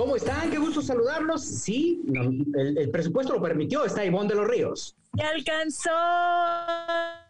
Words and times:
¿Cómo 0.00 0.16
están? 0.16 0.50
Qué 0.50 0.56
gusto 0.56 0.80
saludarlos. 0.80 1.44
Sí, 1.44 2.00
el, 2.14 2.78
el 2.78 2.90
presupuesto 2.90 3.34
lo 3.34 3.42
permitió, 3.42 3.84
está 3.84 4.02
Ivonne 4.02 4.30
de 4.30 4.34
los 4.34 4.48
Ríos. 4.48 4.96
¡Me 5.12 5.24
alcanzó! 5.24 5.90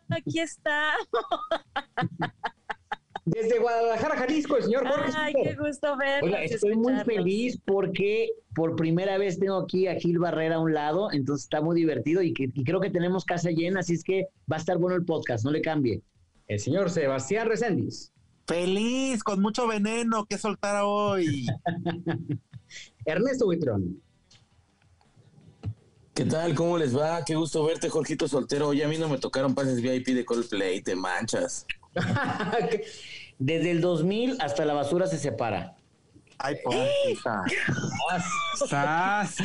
Aquí 0.09 0.39
está. 0.39 0.93
Desde 3.25 3.59
Guadalajara, 3.59 4.17
Jalisco, 4.19 4.57
el 4.57 4.63
señor 4.63 4.87
Jorge. 4.87 5.11
Ay, 5.17 5.33
qué 5.43 5.57
gusto 5.57 5.97
verlos. 5.97 6.31
Oiga, 6.31 6.45
estoy 6.45 6.77
muy 6.77 6.95
feliz 7.01 7.61
porque 7.67 8.31
por 8.55 8.77
primera 8.77 9.19
vez 9.19 9.41
tengo 9.41 9.57
aquí 9.57 9.89
a 9.89 9.97
Gil 9.97 10.21
Barrera 10.21 10.55
a 10.55 10.61
un 10.61 10.73
lado, 10.73 11.11
entonces 11.11 11.47
está 11.47 11.61
muy 11.61 11.75
divertido 11.75 12.23
y, 12.23 12.33
que, 12.33 12.51
y 12.55 12.63
creo 12.63 12.79
que 12.79 12.91
tenemos 12.91 13.25
casa 13.25 13.51
llena, 13.51 13.81
así 13.81 13.95
es 13.95 14.05
que 14.05 14.29
va 14.51 14.59
a 14.59 14.61
estar 14.61 14.79
bueno 14.79 14.95
el 14.95 15.05
podcast, 15.05 15.45
no 15.45 15.51
le 15.51 15.61
cambie. 15.61 16.03
El 16.47 16.61
señor 16.61 16.89
Sebastián 16.91 17.49
Recendis. 17.49 18.13
Feliz, 18.51 19.23
con 19.23 19.41
mucho 19.41 19.69
veneno 19.69 20.25
que 20.25 20.37
soltar 20.37 20.83
hoy. 20.85 21.47
Ernesto 23.05 23.45
Buitrón. 23.45 24.03
¿Qué 26.13 26.25
tal? 26.25 26.57
¿Cómo 26.57 26.77
les 26.77 26.97
va? 26.97 27.25
Qué 27.25 27.37
gusto 27.37 27.65
verte, 27.65 27.89
Jorgito 27.89 28.27
Soltero. 28.27 28.67
Oye, 28.67 28.85
a 28.85 28.89
mí 28.89 28.99
no 28.99 29.09
me 29.09 29.19
tocaron 29.19 29.55
pases 29.55 29.81
VIP 29.81 30.09
de 30.09 30.25
Coldplay, 30.25 30.83
te 30.83 30.97
manchas. 30.97 31.65
Desde 33.39 33.71
el 33.71 33.81
2000 33.81 34.39
hasta 34.41 34.65
la 34.65 34.75
basura 34.75 35.07
se 35.07 35.19
separa. 35.19 35.77
Ay, 36.43 36.57
pobrecita. 36.65 37.43
¡Sas! 38.67 39.37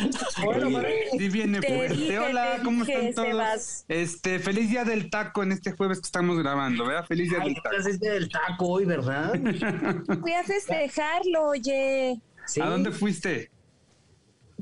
Bueno, 0.44 0.82
Sí 1.12 1.30
viene 1.30 1.60
Te 1.60 1.68
fuerte. 1.76 1.96
dije, 1.96 2.20
Hola, 2.20 2.60
¿cómo 2.64 2.86
están 2.86 3.14
todos? 3.14 3.28
Sebas. 3.28 3.86
Este, 3.90 4.40
feliz 4.40 4.70
día 4.70 4.86
del 4.86 5.10
taco 5.10 5.44
en 5.44 5.52
este 5.52 5.74
jueves 5.74 6.00
que 6.00 6.06
estamos 6.06 6.38
grabando, 6.40 6.86
¿verdad? 6.86 7.06
Feliz 7.06 7.30
día 7.30 7.40
Ay, 7.42 7.54
del 7.54 7.62
taco. 7.62 7.76
estás 7.76 7.94
este 7.94 8.10
del 8.10 8.30
taco 8.30 8.66
hoy, 8.68 8.86
¿verdad? 8.86 9.34
Fui 10.22 10.34
a 10.34 10.44
festejarlo, 10.44 11.50
oye. 11.50 12.22
Sí. 12.46 12.62
¿A 12.62 12.68
dónde 12.68 12.92
fuiste? 12.92 13.52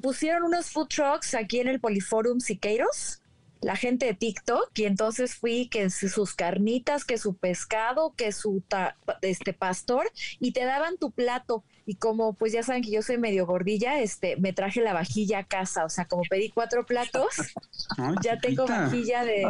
Pusieron 0.02 0.44
unos 0.44 0.72
food 0.72 0.88
trucks 0.88 1.36
aquí 1.36 1.60
en 1.60 1.68
el 1.68 1.80
Poliforum 1.80 2.40
Siqueiros, 2.40 3.22
la 3.64 3.76
gente 3.76 4.06
de 4.06 4.14
TikTok, 4.14 4.70
y 4.76 4.86
entonces 4.86 5.36
fui 5.36 5.68
que 5.68 5.90
sus 5.90 6.34
carnitas, 6.36 7.06
que 7.06 7.18
su 7.18 7.36
pescado, 7.36 8.14
que 8.16 8.32
su 8.32 8.62
ta- 8.68 8.96
este 9.22 9.54
pastor, 9.54 10.12
y 10.40 10.52
te 10.52 10.66
daban 10.66 10.98
tu 10.98 11.12
plato. 11.12 11.64
Y 11.86 11.96
como 11.96 12.34
pues 12.34 12.54
ya 12.54 12.64
saben 12.64 12.82
que 12.82 12.92
yo 12.92 13.02
soy 13.02 13.18
medio 13.18 13.46
gordilla, 13.46 14.00
este, 14.00 14.38
me 14.38 14.54
traje 14.54 14.82
la 14.82 14.94
vajilla 14.94 15.40
a 15.40 15.44
casa. 15.44 15.84
O 15.86 15.90
sea, 15.90 16.06
como 16.06 16.24
pedí 16.30 16.50
cuatro 16.50 16.86
platos, 16.86 17.28
Ay, 17.98 18.16
ya 18.24 18.40
tengo 18.40 18.66
vajilla 18.68 19.26
de, 19.26 19.46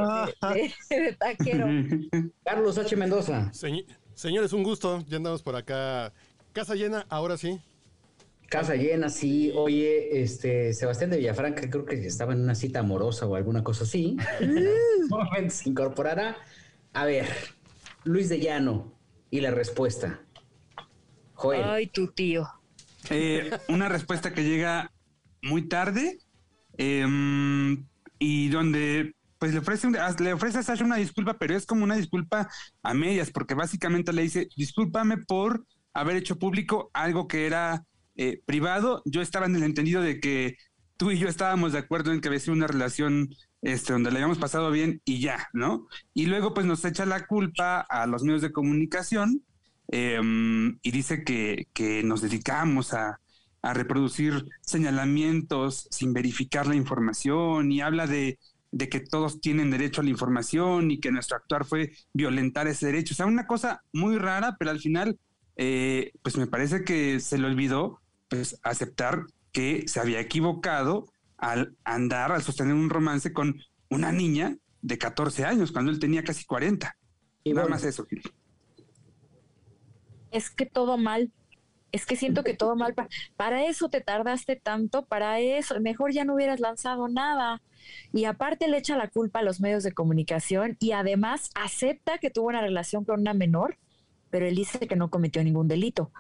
de- 0.54 0.74
de- 0.90 1.02
de 1.02 1.14
taquero. 1.14 1.68
Carlos 2.44 2.78
H. 2.78 2.96
Mendoza. 2.96 3.52
Señ- 3.54 3.86
señores, 4.16 4.52
un 4.54 4.64
gusto. 4.64 5.04
Ya 5.08 5.18
andamos 5.18 5.42
por 5.44 5.56
acá. 5.56 6.12
Casa 6.54 6.76
llena, 6.76 7.06
ahora 7.10 7.38
sí. 7.38 7.60
Casa 8.54 8.76
llena, 8.76 9.10
sí. 9.10 9.52
Oye, 9.56 10.22
este, 10.22 10.74
Sebastián 10.74 11.10
de 11.10 11.18
Villafranca 11.18 11.68
creo 11.72 11.86
que 11.86 11.96
estaba 12.06 12.34
en 12.34 12.42
una 12.42 12.54
cita 12.54 12.82
amorosa 12.82 13.26
o 13.26 13.36
alguna 13.36 13.64
cosa 13.64 13.84
así. 13.84 14.16
Momento 15.10 15.56
se 15.56 15.70
incorporará. 15.70 16.38
A 16.94 17.04
ver, 17.06 17.26
Luis 18.04 18.30
de 18.30 18.40
Llano 18.40 18.94
y 19.32 19.42
la 19.42 19.50
respuesta. 19.50 20.22
Joel. 21.34 21.64
Ay, 21.64 21.88
tu 21.88 22.12
tío. 22.12 22.48
Eh, 23.10 23.50
una 23.70 23.90
respuesta 23.90 24.36
que 24.36 24.44
llega 24.44 24.92
muy 25.42 25.68
tarde 25.68 26.20
em, 26.78 27.88
y 28.20 28.50
donde 28.50 29.16
pues 29.40 29.52
le 29.52 29.62
ofrece, 29.62 29.88
un- 29.88 29.98
le 30.20 30.32
ofrece 30.34 30.60
a 30.60 30.64
Sasha 30.64 30.86
una 30.86 30.98
disculpa, 30.98 31.40
pero 31.40 31.56
es 31.58 31.66
como 31.66 31.84
una 31.84 31.96
disculpa 31.96 32.48
a 32.84 32.94
medias, 32.94 33.32
porque 33.32 33.56
básicamente 33.56 34.14
le 34.14 34.22
dice, 34.22 34.48
discúlpame 34.56 35.18
por 35.18 35.66
haber 35.92 36.18
hecho 36.18 36.38
público 36.38 36.92
algo 36.94 37.28
que 37.28 37.48
era 37.48 37.84
eh, 38.16 38.42
privado. 38.46 39.02
Yo 39.06 39.22
estaba 39.22 39.46
en 39.46 39.56
el 39.56 39.64
entendido 39.64 40.02
de 40.02 40.20
que 40.20 40.58
tú 40.98 41.12
y 41.12 41.18
yo 41.20 41.28
estábamos 41.28 41.74
de 41.74 41.80
acuerdo 41.80 42.12
en 42.12 42.22
que 42.22 42.28
había 42.28 42.40
sido 42.40 42.54
una 42.54 42.68
relación 42.68 43.30
este, 43.62 43.94
donde 43.94 44.12
le 44.12 44.18
habíamos 44.18 44.40
pasado 44.40 44.72
bien 44.72 45.02
y 45.06 45.22
ya, 45.22 45.48
¿no? 45.54 45.88
Y 46.14 46.26
luego 46.26 46.54
pues 46.54 46.66
nos 46.66 46.84
echa 46.86 47.06
la 47.06 47.26
culpa 47.26 47.80
a 47.82 48.06
los 48.08 48.24
medios 48.24 48.42
de 48.42 48.52
comunicación 48.52 49.44
em, 49.88 50.78
y 50.82 50.92
dice 50.92 51.24
que, 51.24 51.68
que 51.74 52.04
nos 52.04 52.22
dedicamos 52.22 52.94
a, 52.94 53.20
a 53.62 53.74
reproducir 53.74 54.46
señalamientos 54.62 55.88
sin 55.92 56.14
verificar 56.14 56.68
la 56.68 56.76
información 56.76 57.72
y 57.72 57.82
habla 57.82 58.06
de, 58.06 58.38
de 58.72 58.90
que 58.90 59.00
todos 59.00 59.40
tienen 59.40 59.72
derecho 59.72 60.02
a 60.02 60.04
la 60.04 60.10
información 60.10 60.92
y 60.92 61.00
que 61.00 61.12
nuestro 61.12 61.38
actuar 61.38 61.64
fue 61.64 61.94
violentar 62.12 62.68
ese 62.68 62.88
derecho. 62.88 63.14
O 63.14 63.16
sea, 63.16 63.26
una 63.26 63.48
cosa 63.48 63.84
muy 63.94 64.18
rara, 64.18 64.58
pero 64.60 64.72
al 64.72 64.80
final, 64.80 65.18
eh, 65.56 66.12
pues 66.22 66.38
me 66.38 66.48
parece 66.48 66.84
que 66.84 67.20
se 67.22 67.38
le 67.38 67.48
olvidó 67.48 68.02
pues, 68.38 68.60
aceptar 68.64 69.26
que 69.52 69.84
se 69.88 70.00
había 70.00 70.20
equivocado 70.20 71.06
al 71.38 71.76
andar, 71.84 72.32
al 72.32 72.42
sostener 72.42 72.74
un 72.74 72.90
romance 72.90 73.32
con 73.34 73.60
una 73.90 74.12
niña 74.12 74.58
de 74.82 74.98
14 74.98 75.46
años, 75.46 75.72
cuando 75.72 75.92
él 75.92 76.00
tenía 76.00 76.24
casi 76.24 76.46
40. 76.46 76.96
Y 77.44 77.52
Nada 77.52 77.64
bueno, 77.64 77.76
más 77.76 77.84
eso. 77.84 78.06
Gil. 78.06 78.22
es 80.32 80.50
que 80.50 80.66
todo 80.66 80.98
mal. 80.98 81.32
Es 81.92 82.08
que 82.08 82.16
siento 82.16 82.44
que 82.44 82.56
todo 82.56 82.76
mal. 82.76 82.96
Pa- 82.96 83.08
Para 83.36 83.66
eso 83.68 83.88
te 83.90 84.02
tardaste 84.02 84.56
tanto, 84.56 85.06
para 85.06 85.40
eso. 85.40 85.80
Mejor 85.80 86.12
ya 86.12 86.26
no 86.26 86.34
hubieras 86.34 86.60
lanzado 86.60 87.08
nada. 87.08 87.62
Y 88.14 88.26
aparte 88.26 88.68
le 88.68 88.78
echa 88.78 88.98
la 88.98 89.10
culpa 89.10 89.40
a 89.40 89.44
los 89.44 89.60
medios 89.62 89.84
de 89.84 89.92
comunicación 89.92 90.76
y 90.80 90.94
además 90.94 91.52
acepta 91.54 92.18
que 92.18 92.32
tuvo 92.32 92.48
una 92.48 92.62
relación 92.62 93.06
con 93.06 93.20
una 93.20 93.34
menor, 93.36 93.78
pero 94.32 94.48
él 94.48 94.56
dice 94.56 94.88
que 94.88 94.96
no 94.96 95.12
cometió 95.12 95.44
ningún 95.44 95.68
delito. 95.68 96.12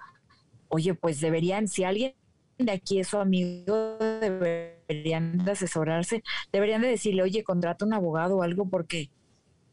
Oye, 0.73 0.95
pues 0.95 1.21
deberían, 1.21 1.67
si 1.67 1.83
alguien 1.83 2.15
de 2.57 2.71
aquí 2.71 2.99
es 2.99 3.07
su 3.09 3.17
amigo, 3.17 3.97
deberían 4.19 5.43
de 5.45 5.51
asesorarse, 5.51 6.23
deberían 6.51 6.81
de 6.81 6.87
decirle, 6.87 7.21
oye, 7.21 7.43
contrata 7.43 7.85
un 7.85 7.93
abogado 7.93 8.37
o 8.37 8.41
algo 8.41 8.67
porque 8.67 9.09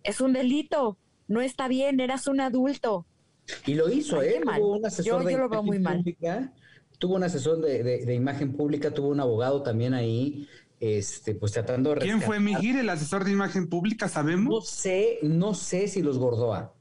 es 0.02 0.20
un 0.20 0.32
delito, 0.34 0.98
no 1.26 1.40
está 1.40 1.68
bien, 1.68 2.00
eras 2.00 2.26
un 2.26 2.40
adulto. 2.40 3.06
Y 3.66 3.74
lo 3.74 3.88
hizo, 3.90 4.22
¿eh? 4.22 4.40
mal. 4.44 4.60
Tuvo 4.60 4.76
un 4.76 4.86
asesor 4.86 5.22
Yo- 5.22 5.26
de 5.26 5.32
yo 5.32 5.38
lo 5.38 5.48
veo 5.48 5.60
imagen 5.60 5.66
muy 5.66 5.78
mal. 5.78 5.96
pública, 5.98 6.52
tuvo 6.98 7.14
un 7.16 7.24
asesor 7.24 7.60
de, 7.60 7.82
de- 7.82 8.04
de 8.04 8.14
imagen 8.14 8.52
pública, 8.52 8.90
tuvo 8.92 9.08
un 9.08 9.20
abogado 9.20 9.62
también 9.62 9.94
ahí, 9.94 10.46
este, 10.80 11.34
pues 11.34 11.52
tratando 11.52 11.94
de 11.94 12.00
¿Quién 12.00 12.20
fue. 12.20 12.40
Miguel, 12.40 12.76
el 12.76 12.88
asesor 12.90 13.24
de 13.24 13.32
imagen 13.32 13.68
pública? 13.68 14.06
No 14.06 14.12
¿Sabemos? 14.12 14.68
sé, 14.68 15.18
no 15.22 15.54
sé 15.54 15.88
si 15.88 16.02
los 16.02 16.18
Gordoa. 16.18 16.74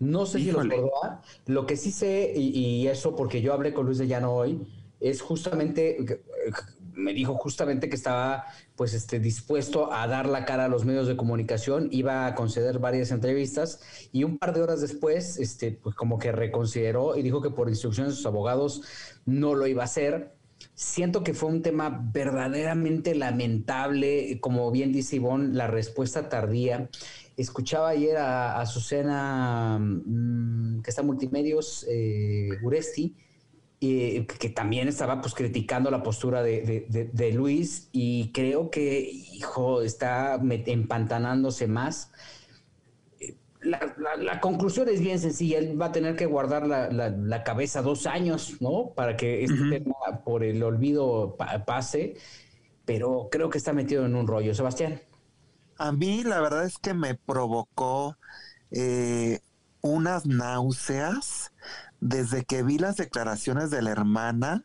No 0.00 0.26
sé 0.26 0.38
si 0.38 0.52
los 0.52 0.66
Gordoa. 0.68 1.22
Lo 1.46 1.66
que 1.66 1.76
sí 1.76 1.90
sé, 1.92 2.32
y, 2.36 2.48
y 2.82 2.86
eso 2.88 3.16
porque 3.16 3.40
yo 3.42 3.52
hablé 3.52 3.72
con 3.74 3.86
Luis 3.86 3.98
de 3.98 4.06
Llano 4.06 4.32
hoy, 4.34 4.66
es 5.00 5.20
justamente, 5.22 6.04
que- 6.06 6.22
me 6.94 7.12
dijo 7.14 7.34
justamente 7.36 7.88
que 7.88 7.94
estaba 7.96 8.46
pues 8.76 8.92
este, 8.94 9.20
dispuesto 9.20 9.92
a 9.92 10.06
dar 10.08 10.26
la 10.28 10.44
cara 10.44 10.64
a 10.64 10.68
los 10.68 10.84
medios 10.84 11.06
de 11.08 11.16
comunicación, 11.16 11.88
iba 11.92 12.26
a 12.26 12.34
conceder 12.34 12.78
varias 12.80 13.10
entrevistas 13.12 13.80
y 14.12 14.24
un 14.24 14.38
par 14.38 14.52
de 14.54 14.62
horas 14.62 14.80
después, 14.80 15.38
este, 15.38 15.72
pues 15.72 15.94
como 15.94 16.18
que 16.18 16.32
reconsideró 16.32 17.16
y 17.16 17.22
dijo 17.22 17.40
que 17.42 17.50
por 17.50 17.68
instrucciones 17.68 18.12
de 18.12 18.16
sus 18.16 18.26
abogados 18.26 18.82
no 19.26 19.54
lo 19.54 19.66
iba 19.66 19.82
a 19.82 19.84
hacer. 19.86 20.37
Siento 20.80 21.24
que 21.24 21.34
fue 21.34 21.48
un 21.48 21.60
tema 21.62 21.90
verdaderamente 22.12 23.16
lamentable, 23.16 24.38
como 24.40 24.70
bien 24.70 24.92
dice 24.92 25.16
Ivonne, 25.16 25.52
la 25.52 25.66
respuesta 25.66 26.28
tardía. 26.28 26.88
Escuchaba 27.36 27.88
ayer 27.88 28.16
a, 28.16 28.52
a 28.52 28.60
Azucena, 28.60 29.76
mm, 29.80 30.80
que 30.82 30.90
está 30.90 31.00
en 31.02 31.08
multimedios, 31.08 31.84
eh, 31.90 32.50
Uresti, 32.62 33.16
que 33.80 34.50
también 34.54 34.86
estaba 34.88 35.20
pues 35.20 35.34
criticando 35.34 35.90
la 35.90 36.02
postura 36.04 36.42
de, 36.44 36.62
de- 36.88 37.10
Luis 37.32 37.88
y 37.92 38.30
creo 38.32 38.70
que, 38.70 39.00
hijo, 39.00 39.82
está 39.82 40.40
empantanándose 40.66 41.66
más. 41.66 42.12
La, 43.60 43.94
la- 43.98 44.16
la 44.16 44.40
conclusión 44.40 44.88
es 44.88 45.00
bien 45.00 45.18
sencilla, 45.18 45.58
él 45.58 45.80
va 45.80 45.86
a 45.86 45.92
tener 45.92 46.14
que 46.16 46.26
guardar 46.26 46.66
la, 46.66 46.90
la- 46.90 47.42
cabeza 47.44 47.82
dos 47.82 48.06
años, 48.06 48.60
¿no? 48.60 48.92
Para 48.94 49.16
que 49.16 49.42
este 49.44 49.64
tema 49.64 49.94
por 50.24 50.44
el 50.44 50.62
olvido 50.62 51.36
pa- 51.36 51.64
pase, 51.64 52.16
pero 52.84 53.28
creo 53.30 53.50
que 53.50 53.58
está 53.58 53.72
metido 53.72 54.06
en 54.06 54.14
un 54.16 54.26
rollo. 54.28 54.54
Sebastián. 54.54 55.00
A 55.76 55.92
mí 55.92 56.24
la 56.24 56.40
verdad 56.40 56.64
es 56.64 56.78
que 56.78 56.94
me 56.94 57.14
provocó 57.14 58.16
eh, 58.70 59.40
unas 59.80 60.26
náuseas 60.26 61.52
desde 62.00 62.44
que 62.44 62.62
vi 62.62 62.78
las 62.78 62.96
declaraciones 62.96 63.70
de 63.70 63.82
la 63.82 63.90
hermana, 63.90 64.64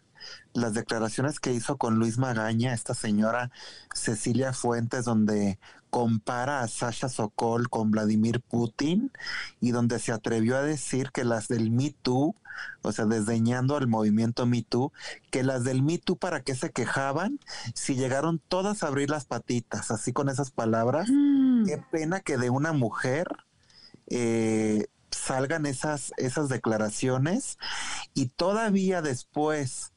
las 0.53 0.73
declaraciones 0.73 1.39
que 1.39 1.51
hizo 1.53 1.77
con 1.77 1.95
Luis 1.99 2.17
Magaña, 2.17 2.73
esta 2.73 2.93
señora 2.93 3.51
Cecilia 3.93 4.53
Fuentes, 4.53 5.05
donde 5.05 5.59
compara 5.93 6.61
a 6.61 6.67
Sasha 6.67 7.07
Sokol 7.07 7.69
con 7.69 7.91
Vladimir 7.91 8.41
Putin 8.41 9.11
y 9.61 9.69
donde 9.69 9.99
se 9.99 10.11
atrevió 10.11 10.57
a 10.57 10.63
decir 10.63 11.11
que 11.11 11.23
las 11.23 11.47
del 11.49 11.69
Me 11.69 11.91
Too, 11.91 12.35
o 12.81 12.91
sea, 12.91 13.05
desdeñando 13.05 13.77
al 13.77 13.87
movimiento 13.87 14.47
Me 14.47 14.63
Too, 14.63 14.91
que 15.29 15.43
las 15.43 15.63
del 15.63 15.83
Me 15.83 15.99
Too 15.99 16.15
para 16.15 16.41
qué 16.41 16.55
se 16.55 16.71
quejaban 16.71 17.39
si 17.75 17.93
llegaron 17.93 18.39
todas 18.39 18.81
a 18.81 18.87
abrir 18.87 19.11
las 19.11 19.25
patitas, 19.25 19.91
así 19.91 20.13
con 20.13 20.29
esas 20.29 20.49
palabras. 20.49 21.07
Mm. 21.11 21.65
Qué 21.65 21.77
pena 21.91 22.21
que 22.21 22.39
de 22.39 22.49
una 22.49 22.73
mujer 22.73 23.27
eh, 24.07 24.87
salgan 25.11 25.67
esas, 25.67 26.11
esas 26.17 26.49
declaraciones 26.49 27.59
y 28.15 28.29
todavía 28.29 29.03
después 29.03 29.93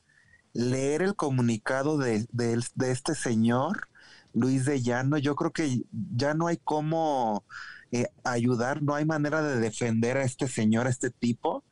leer 0.52 1.00
el 1.00 1.16
comunicado 1.16 1.96
de, 1.96 2.26
de, 2.32 2.62
de 2.74 2.90
este 2.90 3.14
señor, 3.14 3.88
Luis 4.36 4.66
de 4.66 4.82
Llano, 4.82 5.16
yo 5.16 5.34
creo 5.34 5.50
que 5.50 5.80
ya 6.14 6.34
no 6.34 6.46
hay 6.46 6.58
cómo 6.62 7.42
eh, 7.90 8.06
ayudar, 8.22 8.82
no 8.82 8.94
hay 8.94 9.06
manera 9.06 9.40
de 9.40 9.58
defender 9.58 10.18
a 10.18 10.24
este 10.24 10.46
señor, 10.46 10.86
a 10.86 10.90
este 10.90 11.08
tipo, 11.10 11.64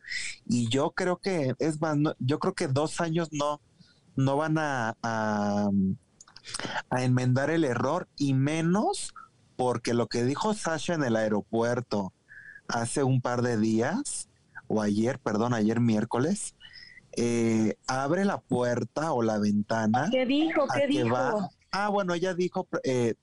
y 0.46 0.70
yo 0.70 0.92
creo 0.92 1.18
que, 1.18 1.54
es 1.58 1.78
más, 1.82 1.96
no- 1.98 2.14
yo 2.18 2.38
creo 2.38 2.54
que 2.54 2.66
dos 2.68 3.02
años 3.02 3.28
no, 3.32 3.60
no 4.16 4.36
van 4.38 4.56
a, 4.56 4.96
a, 5.02 5.68
a 6.88 7.02
enmendar 7.04 7.50
el 7.50 7.64
error, 7.64 8.08
y 8.16 8.32
menos 8.32 9.12
porque 9.56 9.92
lo 9.92 10.06
que 10.06 10.24
dijo 10.24 10.54
Sasha 10.54 10.94
en 10.94 11.04
el 11.04 11.16
aeropuerto 11.16 12.14
hace 12.66 13.02
un 13.04 13.20
par 13.20 13.42
de 13.42 13.58
días, 13.58 14.30
o 14.68 14.80
ayer, 14.80 15.18
perdón, 15.18 15.52
ayer 15.52 15.80
miércoles, 15.80 16.54
eh, 17.16 17.76
abre 17.86 18.24
la 18.24 18.40
puerta 18.40 19.12
o 19.12 19.22
la 19.22 19.38
ventana 19.38 20.08
¿Qué 20.10 20.24
dijo? 20.26 20.66
¿Qué 20.74 20.86
dijo? 20.88 21.12
va- 21.14 21.48
Ah, 21.76 21.88
bueno, 21.88 22.14
ella 22.14 22.34
dijo 22.34 22.68
eh, 22.84 23.14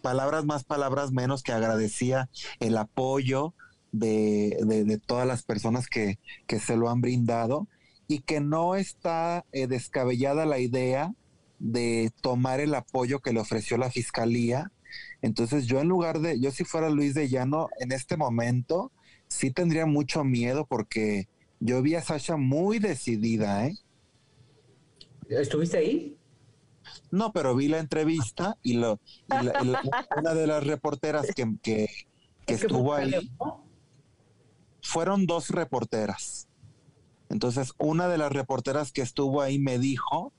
palabras 0.00 0.46
más, 0.46 0.64
palabras 0.64 1.12
menos, 1.12 1.42
que 1.42 1.52
agradecía 1.52 2.30
el 2.58 2.78
apoyo 2.78 3.52
de, 3.92 4.56
de- 4.62 4.98
todas 4.98 5.26
las 5.26 5.42
personas 5.42 5.88
que, 5.88 6.18
que 6.46 6.58
se 6.58 6.76
lo 6.78 6.88
han 6.88 7.02
brindado 7.02 7.68
y 8.06 8.20
que 8.20 8.40
no 8.40 8.76
está 8.76 9.44
eh, 9.52 9.66
descabellada 9.66 10.46
la 10.46 10.58
idea 10.58 11.12
de 11.58 12.10
tomar 12.22 12.60
el 12.60 12.74
apoyo 12.74 13.20
que 13.20 13.34
le 13.34 13.40
ofreció 13.40 13.76
la 13.76 13.90
fiscalía. 13.90 14.72
Entonces 15.20 15.66
yo 15.66 15.78
en 15.80 15.88
lugar 15.88 16.20
de, 16.20 16.40
yo 16.40 16.50
si 16.50 16.64
fuera 16.64 16.88
Luis 16.88 17.12
de 17.12 17.28
Llano, 17.28 17.68
en 17.78 17.92
este 17.92 18.16
momento 18.16 18.90
sí 19.28 19.50
tendría 19.50 19.84
mucho 19.84 20.24
miedo 20.24 20.64
porque 20.66 21.28
yo 21.60 21.82
vi 21.82 21.94
a 21.94 22.00
Sasha 22.02 22.38
muy 22.38 22.78
decidida, 22.78 23.66
¿eh? 23.66 23.76
¿Estuviste 25.28 25.76
ahí? 25.76 26.17
No, 27.10 27.32
pero 27.32 27.54
vi 27.54 27.68
la 27.68 27.78
entrevista 27.78 28.56
y, 28.62 28.74
lo, 28.74 28.98
y 29.26 29.44
la- 29.44 29.62
y 29.62 29.66
la- 29.66 29.82
una 30.16 30.34
de 30.34 30.46
las 30.46 30.64
reporteras 30.66 31.26
que, 31.34 31.56
que, 31.62 31.88
que 32.46 32.54
Es 32.54 32.60
que 32.60 32.66
estuvo 32.66 32.94
ahí, 32.94 33.30
fueron 34.82 35.26
dos 35.26 35.50
reporteras. 35.50 36.48
Entonces, 37.30 37.72
una 37.78 38.08
de 38.08 38.18
las 38.18 38.32
reporteras 38.32 38.90
que 38.92 39.02
estuvo 39.02 39.42
ahí 39.42 39.58
me 39.58 39.78
dijo 39.78 40.32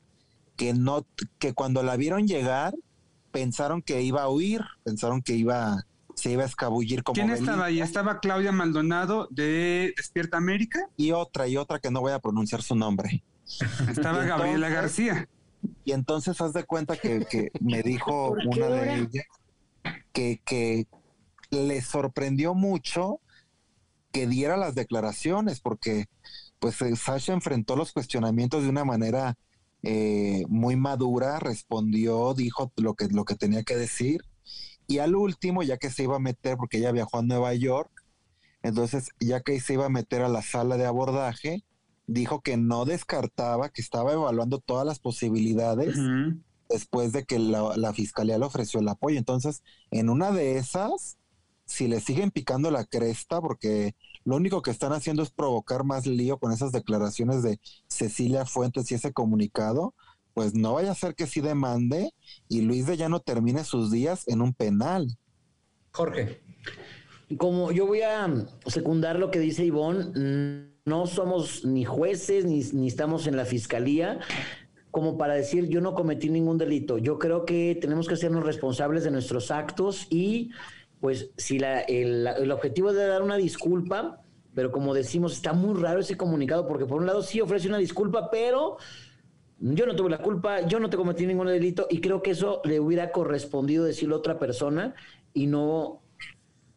que 0.56 0.74
no, 0.74 1.06
que 1.38 1.54
cuando 1.54 1.84
la 1.84 1.96
vieron 1.98 2.28
llegar, 2.28 2.74
pensaron 3.31 3.81
que 3.81 4.02
iba 4.02 4.24
a 4.24 4.30
huir, 4.30 4.62
pensaron 4.84 5.22
que 5.22 5.36
iba, 5.36 5.86
se 6.16 6.31
iba 6.31 6.44
a 6.44 6.48
escabullir 6.48 7.04
como 7.04 7.13
¿Quién 7.13 7.30
estaba 7.30 7.66
ahí? 7.66 7.80
Estaba 7.80 8.19
Claudia 8.19 8.52
Maldonado 8.52 9.28
de 9.30 9.94
Despierta 9.95 10.38
América. 10.38 10.80
y 10.98 11.12
otra, 11.12 11.48
y 11.48 11.57
otra 11.57 11.80
que 11.80 11.92
no 11.92 12.02
voy 12.02 12.12
a 12.12 12.19
pronunciar 12.19 12.62
su 12.63 12.75
nombre. 12.75 13.24
Estaba 13.90 14.24
Gabriela 14.25 14.69
García. 14.69 15.28
Y 15.89 15.91
entonces 15.91 16.39
haz 16.39 16.53
de 16.53 16.65
cuenta 16.65 16.97
que, 16.97 17.25
que 17.25 17.50
me 17.62 17.81
dijo 17.81 18.30
¿Por 18.30 18.41
qué 18.41 18.47
una 18.47 18.68
de 18.68 19.00
ellas 19.00 19.25
que, 20.13 20.39
que 20.45 20.86
le 21.50 21.81
sorprendió 21.81 22.53
mucho 22.53 23.21
que 24.12 24.27
diera 24.27 24.56
las 24.56 24.75
declaraciones, 24.75 25.62
porque 25.62 26.06
pues 26.59 26.80
eh, 26.83 26.95
Sasha 26.95 27.33
enfrentó 27.33 27.75
los 27.75 27.91
cuestionamientos 27.91 28.62
de 28.62 28.69
una 28.69 28.86
manera 28.86 29.36
eh, 29.81 30.44
muy 30.47 30.75
madura, 30.75 31.39
respondió, 31.39 32.35
dijo 32.35 32.71
lo 32.75 32.94
que, 32.94 33.07
lo 33.07 33.25
que 33.25 33.33
tenía 33.33 33.63
que 33.63 33.75
decir, 33.75 34.21
y 34.85 35.00
al 35.00 35.15
último, 35.15 35.63
ya 35.63 35.77
que 35.77 35.89
se 35.89 36.03
iba 36.03 36.18
a 36.18 36.19
meter, 36.19 36.56
porque 36.56 36.77
ella 36.77 36.92
viajó 36.92 37.18
a 37.18 37.24
Nueva 37.24 37.56
York, 37.56 37.89
entonces 38.62 39.09
ya 39.19 39.42
que 39.42 39.59
se 39.59 39.74
iba 39.74 39.88
a 39.88 39.89
meter 39.89 40.21
a 40.21 40.30
la 40.30 40.44
sala 40.44 40.77
de 40.77 40.85
abordaje, 40.85 41.63
dijo 42.09 42.41
que 42.41 42.57
no 42.57 42.85
descartaba, 42.85 43.69
que 43.69 43.81
estaba 43.81 44.13
evaluando 44.13 44.59
todas 44.59 44.85
las 44.85 45.00
posibilidades 45.00 45.95
después 46.67 47.11
de 47.11 47.23
que 47.23 47.39
la, 47.39 47.77
la 47.77 47.94
fiscalía 47.94 48.38
le 48.38 48.45
ofreció 48.45 48.79
el 48.79 48.88
apoyo. 48.88 49.17
Entonces, 49.17 49.63
en 49.91 50.09
una 50.09 50.31
de 50.31 50.57
esas, 50.57 51.17
si 51.65 51.88
le 51.88 52.00
siguen 52.00 52.31
picando 52.31 52.71
la 52.71 52.85
cresta, 52.85 53.41
porque 53.41 53.95
lo 54.25 54.35
único 54.35 54.61
que 54.61 54.71
están 54.71 54.91
haciendo 54.91 55.21
es 55.21 55.29
provocar 55.29 55.83
más 55.83 56.07
lío 56.07 56.39
con 56.39 56.51
esas 56.51 56.71
declaraciones 56.71 57.44
de 57.44 57.59
Cecilia 57.88 58.45
Fuentes 58.45 58.91
y 58.91 58.95
ese 58.95 59.13
comunicado, 59.13 59.94
pues 60.33 60.56
no 60.56 60.73
vaya 60.73 60.91
a 60.91 60.95
ser 60.95 61.15
que 61.15 61.27
sí 61.27 61.41
demande 61.41 62.11
y 62.47 62.61
Luis 62.61 62.88
de 62.88 62.97
Llano 62.97 63.19
termine 63.19 63.63
sus 63.63 63.91
días 63.91 64.23
en 64.27 64.41
un 64.41 64.53
penal. 64.53 65.17
Jorge. 65.91 66.41
Como 67.38 67.71
yo 67.71 67.85
voy 67.85 68.01
a 68.01 68.27
secundar 68.65 69.19
lo 69.19 69.29
que 69.29 69.39
dice 69.39 69.63
Ivonne, 69.63 70.69
no 70.89 71.06
somos 71.07 71.63
ni 71.65 71.86
jueces 71.86 72.45
ni, 72.45 72.62
ni 72.74 72.88
estamos 72.88 73.27
en 73.27 73.38
la 73.38 73.45
fiscalía 73.45 74.19
como 74.91 75.18
para 75.18 75.36
decir 75.36 75.68
yo 75.69 75.81
no 75.81 75.94
cometí 75.94 76.30
ningún 76.30 76.57
delito. 76.57 76.97
Yo 76.97 77.19
creo 77.19 77.45
que 77.45 77.77
tenemos 77.80 78.07
que 78.07 78.15
hacernos 78.15 78.44
responsables 78.45 79.03
de 79.03 79.12
nuestros 79.12 79.51
actos 79.51 80.07
y 80.09 80.51
pues 81.00 81.31
si 81.38 81.59
la- 81.59 81.81
el, 81.81 82.27
el 82.27 82.51
objetivo 82.51 82.89
es 82.89 82.97
dar 82.97 83.21
una 83.21 83.38
disculpa, 83.38 84.21
pero 84.56 84.71
como 84.71 84.94
decimos, 84.94 85.33
está 85.33 85.53
muy 85.53 85.80
raro 85.80 86.00
ese 86.01 86.18
comunicado 86.18 86.68
porque 86.68 86.86
por 86.86 87.00
un 87.01 87.06
lado 87.07 87.21
sí 87.21 87.39
ofrece 87.39 87.68
una 87.68 87.77
disculpa, 87.77 88.30
pero 88.31 88.77
yo 89.59 89.85
no 89.85 89.95
tuve 89.95 90.09
la 90.09 90.19
culpa, 90.19 90.62
yo 90.62 90.80
no 90.80 90.89
te 90.89 90.97
cometí 90.97 91.25
ningún 91.27 91.47
delito 91.47 91.88
y 91.89 92.00
creo 92.01 92.21
que 92.21 92.31
eso 92.31 92.62
le 92.63 92.80
hubiera 92.80 93.12
correspondido 93.12 93.83
decirlo 93.85 94.15
a 94.15 94.19
otra 94.19 94.39
persona 94.39 94.95
y 95.33 95.47
no 95.47 96.01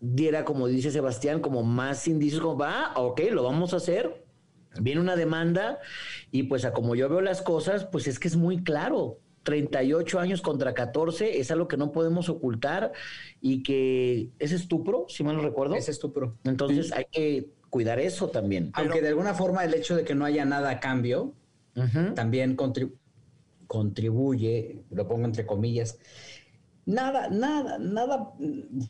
diera, 0.02 0.44
como 0.44 0.66
dice 0.66 0.90
Sebastián, 0.90 1.40
como 1.40 1.62
más 1.62 2.06
indicios 2.08 2.42
como, 2.42 2.64
ah, 2.64 2.92
ok, 2.96 3.20
lo 3.30 3.44
vamos 3.44 3.72
a 3.72 3.76
hacer. 3.76 4.24
Viene 4.80 5.00
una 5.00 5.16
demanda 5.16 5.78
y 6.30 6.42
pues 6.44 6.64
a 6.64 6.72
como 6.72 6.94
yo 6.94 7.08
veo 7.08 7.20
las 7.20 7.40
cosas, 7.40 7.84
pues 7.86 8.06
es 8.08 8.18
que 8.18 8.28
es 8.28 8.36
muy 8.36 8.62
claro. 8.62 9.18
38 9.44 10.20
años 10.20 10.40
contra 10.40 10.72
14 10.72 11.40
es 11.40 11.50
algo 11.50 11.66
que 11.66 11.76
no 11.76 11.90
podemos 11.90 12.28
ocultar 12.28 12.92
y 13.40 13.62
que 13.64 14.28
es 14.38 14.52
estupro, 14.52 15.06
si 15.08 15.24
mal 15.24 15.36
no 15.36 15.42
recuerdo. 15.42 15.74
Ese 15.74 15.90
es 15.90 15.98
tu 15.98 16.12
pro. 16.12 16.36
Entonces 16.44 16.92
hay 16.92 17.06
que 17.10 17.48
cuidar 17.68 17.98
eso 17.98 18.28
también. 18.28 18.70
Aunque 18.74 19.00
de 19.02 19.08
alguna 19.08 19.34
forma 19.34 19.64
el 19.64 19.74
hecho 19.74 19.96
de 19.96 20.04
que 20.04 20.14
no 20.14 20.24
haya 20.24 20.44
nada 20.44 20.70
a 20.70 20.80
cambio 20.80 21.32
también 22.14 22.56
contribu- 22.56 22.92
contribuye, 23.66 24.82
lo 24.90 25.08
pongo 25.08 25.24
entre 25.24 25.44
comillas, 25.46 25.98
nada, 26.86 27.28
nada, 27.30 27.78
nada 27.78 28.32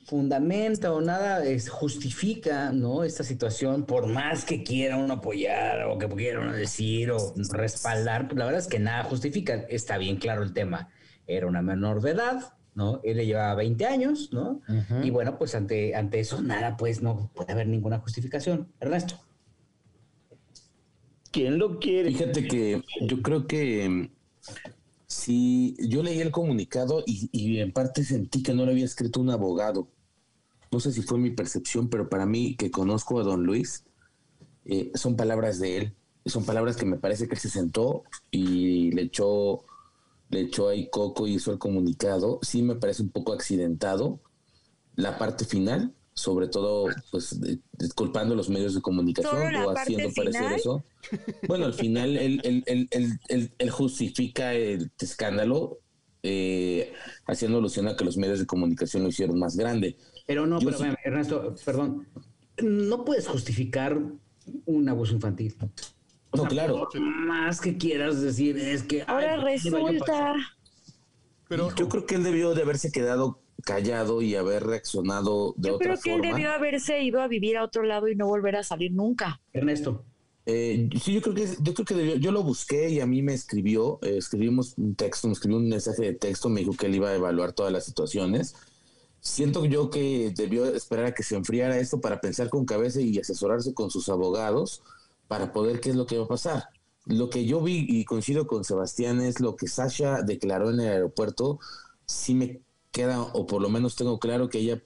fundamenta 0.07 0.93
o 0.93 1.01
nada 1.01 1.45
es- 1.45 1.69
justifica, 1.69 2.73
¿no? 2.73 3.05
Esta 3.05 3.23
situación, 3.25 3.85
por 3.85 4.07
más 4.07 4.45
que 4.45 4.63
quiera 4.63 4.97
uno 4.97 5.15
apoyar 5.15 5.85
o 5.85 5.99
que 5.99 6.09
quiera 6.09 6.41
uno 6.41 6.53
decir 6.53 7.11
o 7.11 7.35
respaldar, 7.53 8.29
pues 8.29 8.39
la 8.39 8.45
verdad 8.47 8.61
es 8.61 8.69
que 8.69 8.79
nada 8.79 9.05
justifica. 9.05 9.55
Está 9.69 9.99
bien 9.99 10.17
claro 10.17 10.43
el 10.43 10.53
tema. 10.53 10.89
Era 11.27 11.47
una 11.47 11.63
menor 11.63 12.01
de 12.03 12.11
edad, 12.13 12.55
¿no? 12.75 13.01
Él 13.05 13.19
le 13.19 13.27
llevaba 13.27 13.55
20 13.55 13.87
años, 13.87 14.31
¿no? 14.33 14.61
Y 15.03 15.11
bueno, 15.11 15.39
pues 15.39 15.55
ante, 15.55 15.95
ante 15.95 16.21
eso 16.21 16.41
nada, 16.43 16.77
pues 16.77 17.03
no 17.03 17.31
puede 17.35 17.53
haber 17.53 17.69
ninguna 17.69 17.99
justificación. 17.99 18.73
Ernesto. 18.81 19.17
¿Quién 21.31 21.59
lo 21.59 21.79
quiere? 21.79 22.11
Fíjate 22.11 22.47
que 22.47 22.83
yo 23.03 23.23
creo 23.23 23.47
que 23.47 24.11
sí, 25.23 25.77
yo 25.79 26.03
leí 26.03 26.21
el 26.21 26.31
comunicado 26.31 27.03
y, 27.07 27.59
en 27.59 27.73
parte 27.73 28.05
sentí 28.05 28.43
que 28.43 28.55
no 28.55 28.65
lo 28.65 28.73
había 28.73 28.85
escrito 28.85 29.21
un 29.21 29.31
abogado. 29.31 29.89
No 30.71 30.81
sé 30.81 30.93
si 30.93 31.03
fue 31.03 31.19
mi 31.19 31.31
percepción, 31.31 31.89
pero 31.89 32.09
para 32.09 32.27
mí, 32.27 32.57
que 32.57 32.71
conozco 32.71 33.21
a 33.21 33.23
don 33.23 33.45
Luis, 33.45 33.85
eh, 34.65 34.91
son 34.95 35.17
palabras 35.17 35.59
de 35.61 35.77
él. 35.77 35.97
Son 36.25 36.45
palabras 36.45 36.77
que 36.77 36.87
me 36.87 36.97
parece 36.97 37.29
que 37.29 37.37
se 37.37 37.49
sentó 37.49 38.05
y 38.31 38.93
le 38.93 39.03
echó, 39.03 39.65
le 40.31 40.43
echó 40.43 40.69
ahí 40.69 40.89
coco 40.91 41.27
y 41.27 41.35
hizo 41.35 41.53
el 41.53 41.59
comunicado. 41.59 42.39
Sí 42.43 42.63
me 42.63 42.77
parece 42.77 43.03
un 43.03 43.11
poco 43.11 43.33
accidentado 43.33 44.21
la 44.95 45.19
parte 45.19 45.45
final, 45.45 45.95
sobre 46.15 46.47
todo 46.49 46.87
pues 47.11 47.41
de- 47.41 47.59
disculpando 47.79 48.35
a 48.35 48.37
los 48.37 48.49
medios 48.51 48.75
de 48.75 48.81
comunicación 48.83 49.33
¿Solo 49.33 49.51
la 49.51 49.67
o 49.67 49.71
haciendo 49.77 50.13
parecer 50.15 50.43
final? 50.43 50.55
eso. 50.59 50.85
Bueno, 51.49 51.65
al 51.67 51.75
final 51.75 52.17
él, 52.17 52.41
él- 52.45 52.63
él- 52.67 52.89
él- 52.91 53.19
él- 53.29 53.53
él 53.59 53.71
justifica 53.71 54.55
el 54.55 54.91
escándalo 54.99 55.79
eh, 56.23 56.93
haciendo 57.27 57.59
alusión 57.59 57.89
a 57.89 57.97
que 57.97 58.05
los 58.05 58.17
medios 58.17 58.39
de 58.39 58.47
comunicación 58.47 59.03
lo 59.03 59.09
hicieron 59.09 59.39
más 59.39 59.57
grande. 59.57 59.97
Pero 60.27 60.47
no, 60.47 60.61
Yo 60.61 60.67
pero 60.67 60.79
sí- 60.79 60.85
Ernesto, 61.05 61.55
perdón. 61.65 62.07
No 62.63 63.05
puedes 63.05 63.27
justificar 63.27 63.99
un 64.67 64.89
abuso 64.89 65.15
infantil. 65.15 65.57
No, 66.35 66.45
claro. 66.45 66.89
Más 67.01 67.61
que 67.61 67.77
quieras 67.77 68.21
decir 68.21 68.57
es 68.57 68.83
que... 68.85 69.03
Ahora 69.07 69.35
ay, 69.35 69.41
¿por 69.41 69.63
qué 69.63 69.71
me 69.71 69.83
vaya 69.83 69.89
a 69.89 69.93
resulta. 69.93 70.35
Pero 71.49 71.75
Yo 71.75 71.89
creo 71.89 72.07
que 72.07 72.15
él 72.15 72.23
debió 72.23 72.55
de 72.55 72.63
haberse 72.63 72.91
quedado 72.93 73.42
callado 73.65 74.23
y 74.23 74.35
haber 74.37 74.65
reaccionado 74.65 75.55
de 75.57 75.69
Yo 75.71 75.77
otra 75.77 75.87
creo 75.95 76.01
que 76.03 76.11
él 76.15 76.21
forma. 76.21 76.37
debió 76.37 76.53
haberse 76.53 77.03
ido 77.03 77.21
a 77.21 77.29
vivir 77.29 77.57
a 77.57 77.65
otro 77.65 77.83
lado 77.83 78.09
y 78.09 78.17
no 78.17 78.27
volver 78.27 78.57
a 78.57 78.63
salir 78.63 78.93
nunca. 78.93 79.41
Ernesto. 79.53 80.05
Eh, 80.45 80.91
sí, 81.01 81.15
yo 81.15 81.23
creo 81.23 81.35
que 81.37 81.47
yo 81.61 81.73
creo 81.73 81.85
que 81.87 81.95
debió- 81.95 82.17
yo 82.17 82.33
lo 82.33 82.43
busqué 82.43 82.89
y 82.91 82.99
a 83.01 83.07
mí 83.07 83.23
me 83.23 83.33
escribió, 83.33 84.01
eh, 84.03 84.17
escribimos 84.19 84.75
un 84.77 84.97
texto, 84.97 85.29
me 85.29 85.35
escribió 85.35 85.59
un 85.59 85.69
mensaje 85.69 86.03
de 86.03 86.15
texto, 86.15 86.49
me 86.49 86.61
dijo 86.61 86.73
que 86.73 86.87
él 86.87 86.97
iba 86.97 87.11
a 87.11 87.15
evaluar 87.15 87.53
todas 87.53 87.73
las 87.73 87.85
situaciones. 87.85 88.55
Siento 89.21 89.65
yo 89.67 89.89
que 89.89 90.33
debió 90.37 90.67
esperar 90.67 91.07
a 91.07 91.15
que 91.15 91.23
se 91.23 91.37
enfriara 91.37 91.79
esto 91.79 92.01
para 92.01 92.21
pensar 92.21 92.49
con 92.51 92.65
cabeza 92.65 93.01
y 93.01 93.19
asesorarse 93.21 93.73
con 93.73 93.89
sus 93.91 94.09
abogados 94.09 94.83
para 95.29 95.53
poder 95.53 95.79
qué 95.81 95.91
es 95.91 95.97
lo 95.97 96.07
que 96.07 96.19
va 96.19 96.25
a 96.25 96.29
pasar. 96.29 96.65
Lo 97.07 97.31
que 97.31 97.45
yo 97.47 97.61
vi 97.63 97.87
y 97.89 98.05
coincido 98.05 98.49
con 98.49 98.65
Sebastián 98.65 99.21
es 99.21 99.39
lo 99.39 99.55
que 99.55 99.69
Sasha 99.69 100.23
declaró 100.23 100.71
en 100.71 100.81
el 100.81 100.89
aeropuerto, 100.89 101.61
sí 102.05 102.35
me 102.35 102.61
queda, 102.93 103.23
o 103.23 103.47
por 103.47 103.63
lo 103.63 103.69
menos 103.71 103.97
tengo 103.97 104.19
claro 104.19 104.49
que 104.49 104.59
ella 104.61 104.83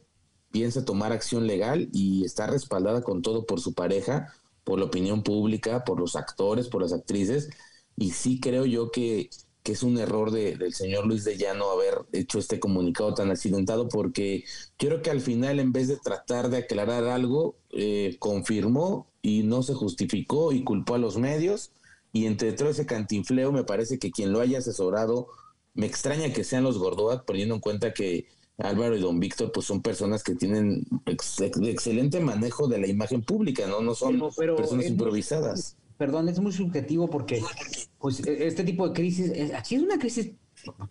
piensa 0.50 0.84
tomar 0.84 1.12
acción 1.12 1.46
legal 1.46 1.88
y 1.92 2.24
está 2.24 2.46
respaldada 2.46 3.02
con 3.02 3.22
todo 3.22 3.46
por 3.46 3.60
su 3.60 3.74
pareja, 3.74 4.32
por 4.64 4.78
la 4.78 4.86
opinión 4.86 5.22
pública, 5.22 5.84
por 5.84 6.00
los 6.00 6.16
actores, 6.16 6.68
por 6.68 6.82
las 6.82 6.92
actrices, 6.92 7.50
y 7.96 8.10
sí 8.10 8.40
creo 8.40 8.66
yo 8.66 8.90
que, 8.90 9.30
que 9.62 9.72
es 9.72 9.82
un 9.82 9.98
error 9.98 10.30
de- 10.30 10.56
del 10.56 10.74
señor 10.74 11.06
Luis 11.06 11.24
de 11.24 11.36
Llano 11.36 11.70
haber 11.70 11.94
hecho 12.12 12.38
este 12.38 12.60
comunicado 12.60 13.14
tan 13.14 13.30
accidentado, 13.30 13.88
porque 13.88 14.44
yo 14.78 14.88
creo 14.88 15.02
que 15.02 15.10
al 15.10 15.20
final, 15.20 15.60
en 15.60 15.72
vez 15.72 15.88
de 15.88 15.96
tratar 15.96 16.48
de 16.50 16.58
aclarar 16.58 17.04
algo, 17.04 17.56
eh, 17.70 18.16
confirmó 18.18 19.08
y 19.22 19.42
no 19.42 19.62
se 19.62 19.74
justificó 19.74 20.52
y 20.52 20.64
culpó 20.64 20.94
a 20.94 20.98
los 20.98 21.18
medios, 21.18 21.72
y 22.12 22.26
entre 22.26 22.52
todo 22.52 22.68
ese 22.70 22.86
cantinfleo, 22.86 23.52
me 23.52 23.64
parece 23.64 23.98
que 23.98 24.10
quien 24.10 24.32
lo 24.32 24.40
haya 24.40 24.58
asesorado, 24.58 25.28
me 25.76 25.86
extraña 25.86 26.32
que 26.32 26.42
sean 26.44 26.64
los 26.64 26.78
Gordoa, 26.78 27.24
teniendo 27.24 27.54
en 27.54 27.60
cuenta 27.60 27.92
que 27.94 28.26
Álvaro 28.58 28.96
y 28.96 29.00
Don 29.00 29.20
Víctor 29.20 29.52
pues 29.52 29.66
son 29.66 29.82
personas 29.82 30.22
que 30.24 30.34
tienen 30.34 30.86
ex- 31.06 31.40
excelente 31.40 32.20
manejo 32.20 32.66
de 32.68 32.78
la 32.78 32.86
imagen 32.88 33.22
pública, 33.22 33.66
¿no? 33.66 33.80
No 33.82 33.94
son 33.94 34.12
Pero- 34.14 34.30
pero 34.36 34.56
personas 34.56 34.84
muy- 34.86 34.92
improvisadas. 34.92 35.76
Perdón, 35.98 36.28
es 36.28 36.40
muy 36.40 36.52
subjetivo 36.52 37.08
porque 37.08 37.42
pues 37.98 38.20
e- 38.26 38.46
este 38.46 38.64
tipo 38.64 38.88
de 38.88 38.94
crisis, 38.94 39.30
es- 39.34 39.54
aquí 39.54 39.76
es 39.76 39.82
una 39.82 39.98
crisis 39.98 40.32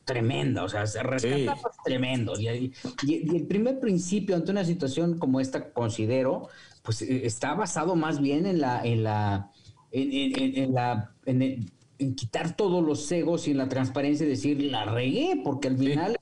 tremenda, 0.04 0.64
o 0.64 0.70
sea, 0.70 0.86
se 0.88 1.02
rescata 1.04 1.36
Sí. 1.36 1.46
pues, 1.62 1.76
tremendo. 1.84 2.40
Y, 2.40 2.48
y- 2.50 2.72
y 3.08 3.36
el 3.36 3.46
primer 3.48 3.80
principio 3.80 4.36
ante 4.36 4.52
una 4.52 4.64
situación 4.64 5.18
como 5.18 5.40
esta, 5.40 5.72
considero, 5.74 6.48
pues 6.84 7.02
eh, 7.02 7.26
está 7.26 7.54
basado 7.56 7.96
más 7.96 8.22
bien 8.22 8.46
en 8.46 8.60
la, 8.62 8.84
en 8.86 9.04
la, 9.04 9.52
en, 9.92 10.12
en- 10.12 10.40
en- 10.42 10.58
en 10.64 10.74
la, 10.74 11.12
en, 11.26 11.42
el- 11.42 11.72
en 12.00 12.16
quitar 12.16 12.56
todos 12.56 12.84
los 12.86 13.12
egos 13.12 13.48
y 13.48 13.52
en 13.52 13.58
la 13.58 13.70
transparencia 13.70 14.26
y 14.26 14.30
decir 14.30 14.62
la 14.64 14.86
regué, 14.86 15.42
porque 15.44 15.68
al 15.70 15.78
final 15.78 16.18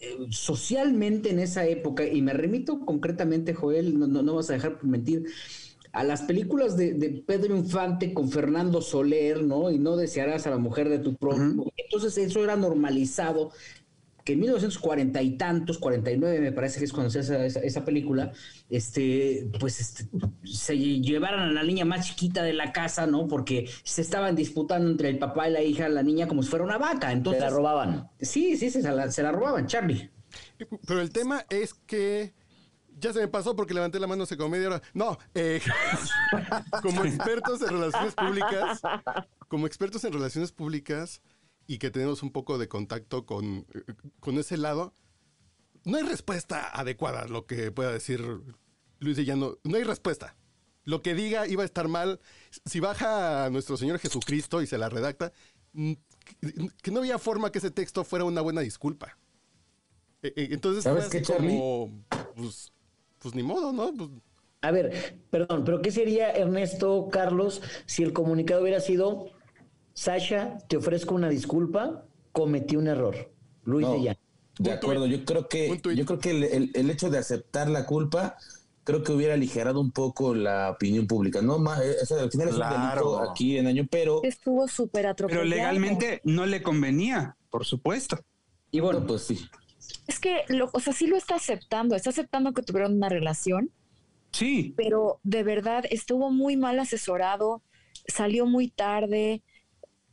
eh, 0.00 0.16
socialmente 0.30 1.30
en 1.30 1.38
esa 1.38 1.66
época, 1.66 2.06
y 2.06 2.22
me 2.22 2.32
remito 2.32 2.84
concretamente, 2.84 3.54
Joel, 3.54 3.98
no, 3.98 4.06
no, 4.06 4.22
no 4.22 4.36
vas 4.36 4.50
a 4.50 4.54
dejar 4.54 4.82
mentir, 4.82 5.26
a 5.92 6.04
las 6.04 6.22
películas 6.22 6.76
de, 6.76 6.94
de 6.94 7.10
Pedro 7.10 7.56
Infante 7.56 8.14
con 8.14 8.30
Fernando 8.30 8.80
Soler, 8.80 9.42
¿no? 9.42 9.70
Y 9.70 9.78
no 9.78 9.96
desearás 9.96 10.46
a 10.46 10.50
la 10.50 10.58
mujer 10.58 10.88
de 10.88 11.00
tu 11.00 11.16
prójimo. 11.16 11.72
Entonces 11.76 12.16
eso 12.16 12.44
era 12.44 12.56
normalizado, 12.56 13.50
que 14.30 14.34
en 14.34 14.40
1940 14.40 15.22
y 15.22 15.36
tantos, 15.36 15.78
49 15.78 16.40
me 16.40 16.52
parece 16.52 16.78
que 16.78 16.84
es 16.84 16.92
cuando 16.92 17.10
se 17.10 17.18
hace 17.18 17.46
esa, 17.46 17.58
esa 17.60 17.84
película, 17.84 18.30
este, 18.68 19.50
pues 19.58 19.80
este, 19.80 20.08
se 20.44 20.78
llevaran 20.78 21.40
a 21.40 21.52
la 21.52 21.64
niña 21.64 21.84
más 21.84 22.06
chiquita 22.06 22.44
de 22.44 22.52
la 22.52 22.72
casa, 22.72 23.08
¿no? 23.08 23.26
Porque 23.26 23.68
se 23.82 24.02
estaban 24.02 24.36
disputando 24.36 24.88
entre 24.88 25.08
el 25.08 25.18
papá 25.18 25.48
y 25.48 25.52
la 25.52 25.62
hija, 25.62 25.88
la 25.88 26.04
niña 26.04 26.28
como 26.28 26.44
si 26.44 26.48
fuera 26.48 26.64
una 26.64 26.78
vaca. 26.78 27.10
Entonces, 27.10 27.42
Se 27.42 27.50
la 27.50 27.56
robaban. 27.56 28.08
Sí, 28.20 28.56
sí, 28.56 28.70
se 28.70 28.82
la, 28.82 29.10
se 29.10 29.22
la 29.24 29.32
robaban, 29.32 29.66
Charlie. 29.66 30.10
Pero 30.86 31.00
el 31.00 31.10
tema 31.10 31.44
es 31.50 31.74
que 31.74 32.32
ya 33.00 33.12
se 33.12 33.18
me 33.18 33.26
pasó 33.26 33.56
porque 33.56 33.74
levanté 33.74 33.98
la 33.98 34.06
mano 34.06 34.22
hace 34.22 34.36
como 34.36 34.50
media 34.50 34.68
hora. 34.68 34.82
No, 34.94 35.18
eh, 35.34 35.60
como 36.82 37.04
expertos 37.04 37.62
en 37.62 37.68
relaciones 37.68 38.14
públicas, 38.14 38.80
como 39.48 39.66
expertos 39.66 40.04
en 40.04 40.12
relaciones 40.12 40.52
públicas 40.52 41.20
y 41.66 41.78
que 41.78 41.90
tenemos 41.90 42.22
un 42.22 42.32
poco 42.32 42.58
de 42.58 42.68
contacto 42.68 43.24
con, 43.26 43.66
eh, 43.74 43.94
con 44.20 44.38
ese 44.38 44.56
lado, 44.56 44.94
no 45.84 45.96
hay 45.96 46.02
respuesta 46.02 46.68
adecuada 46.78 47.22
a 47.22 47.28
lo 47.28 47.46
que 47.46 47.70
pueda 47.72 47.92
decir 47.92 48.22
Luis 48.98 49.16
de 49.16 49.24
Llano. 49.24 49.58
No 49.64 49.76
hay 49.76 49.84
respuesta. 49.84 50.36
Lo 50.84 51.02
que 51.02 51.14
diga 51.14 51.46
iba 51.46 51.62
a 51.62 51.66
estar 51.66 51.88
mal. 51.88 52.20
Si 52.64 52.80
baja 52.80 53.44
a 53.44 53.50
nuestro 53.50 53.76
Señor 53.76 53.98
Jesucristo 53.98 54.60
y 54.62 54.66
se 54.66 54.78
la 54.78 54.88
redacta, 54.88 55.32
mm, 55.72 55.92
que- 56.82 56.90
no 56.90 57.00
había 57.00 57.18
forma 57.18 57.50
que 57.52 57.58
ese 57.58 57.70
texto 57.70 58.04
fuera 58.04 58.24
una 58.24 58.40
buena 58.40 58.60
disculpa. 58.62 59.16
Eh, 60.22 60.32
eh, 60.36 60.48
Entonces, 60.52 60.84
¿Sabes 60.84 61.08
qué, 61.08 61.22
Charlie? 61.22 61.48
como, 61.56 62.04
pues, 62.36 62.72
pues 63.18 63.34
ni 63.34 63.42
modo, 63.42 63.72
¿no? 63.72 63.92
Pues, 63.94 64.10
A 64.62 64.70
ver, 64.70 65.18
perdón, 65.30 65.64
pero 65.64 65.80
¿qué 65.80 65.90
sería, 65.90 66.30
Ernesto, 66.32 67.08
Carlos, 67.10 67.62
si 67.86 68.02
el 68.02 68.12
comunicado 68.12 68.60
hubiera 68.60 68.80
sido, 68.80 69.30
Sasha, 69.94 70.58
te 70.68 70.76
ofrezco 70.76 71.14
una 71.14 71.28
disculpa, 71.28 72.04
cometí 72.32 72.76
un 72.76 72.88
error? 72.88 73.32
Luis 73.64 73.86
No, 73.86 73.92
de 73.94 74.02
Llano. 74.02 74.18
de 74.58 74.70
Un 74.70 74.76
acuerdo, 74.76 75.06
yo 75.06 75.24
creo 75.24 75.48
que, 75.48 75.70
Un 75.70 75.94
yo 75.96 76.04
creo 76.04 76.18
que 76.18 76.30
el, 76.30 76.44
el- 76.44 76.70
el 76.74 76.90
hecho 76.90 77.10
de 77.10 77.18
aceptar 77.18 77.68
la 77.68 77.86
culpa, 77.86 78.36
creo 78.84 79.02
que 79.02 79.12
hubiera 79.12 79.34
aligerado 79.34 79.80
un 79.80 79.90
poco 79.92 80.34
la 80.34 80.70
opinión 80.70 81.06
pública. 81.06 81.42
No 81.42 81.58
más, 81.58 81.80
eh, 81.82 81.96
o 82.02 82.06
sea, 82.06 82.20
al 82.22 82.30
final 82.30 82.48
es 82.48 82.54
un 82.54 82.60
Claro. 82.60 82.76
delito 83.12 83.30
aquí 83.30 83.58
en 83.58 83.66
año, 83.66 83.86
pero 83.90 84.22
Estuvo 84.22 84.66
súper 84.68 85.02
Pero 85.02 85.10
atropellado. 85.10 85.44
legalmente 85.44 86.20
no 86.24 86.46
le 86.46 86.62
convenía, 86.62 87.36
por 87.50 87.64
supuesto. 87.66 88.18
Y 88.70 88.80
bueno, 88.80 89.00
bueno, 89.00 89.06
pues 89.08 89.22
sí. 89.22 89.38
Es 90.06 90.18
que, 90.20 90.44
lo, 90.48 90.70
o 90.72 90.80
sea, 90.80 90.92
sí 90.92 91.06
lo 91.06 91.16
está 91.16 91.36
aceptando, 91.36 91.94
está 91.96 92.10
aceptando 92.10 92.52
que 92.52 92.62
tuvieron 92.62 92.94
una 92.94 93.08
relación, 93.08 93.70
Sí, 94.32 94.74
pero 94.76 95.18
de 95.24 95.42
verdad 95.42 95.84
estuvo 95.90 96.30
muy 96.30 96.56
mal 96.56 96.78
asesorado, 96.78 97.62
salió 98.06 98.46
muy 98.46 98.68
tarde, 98.68 99.42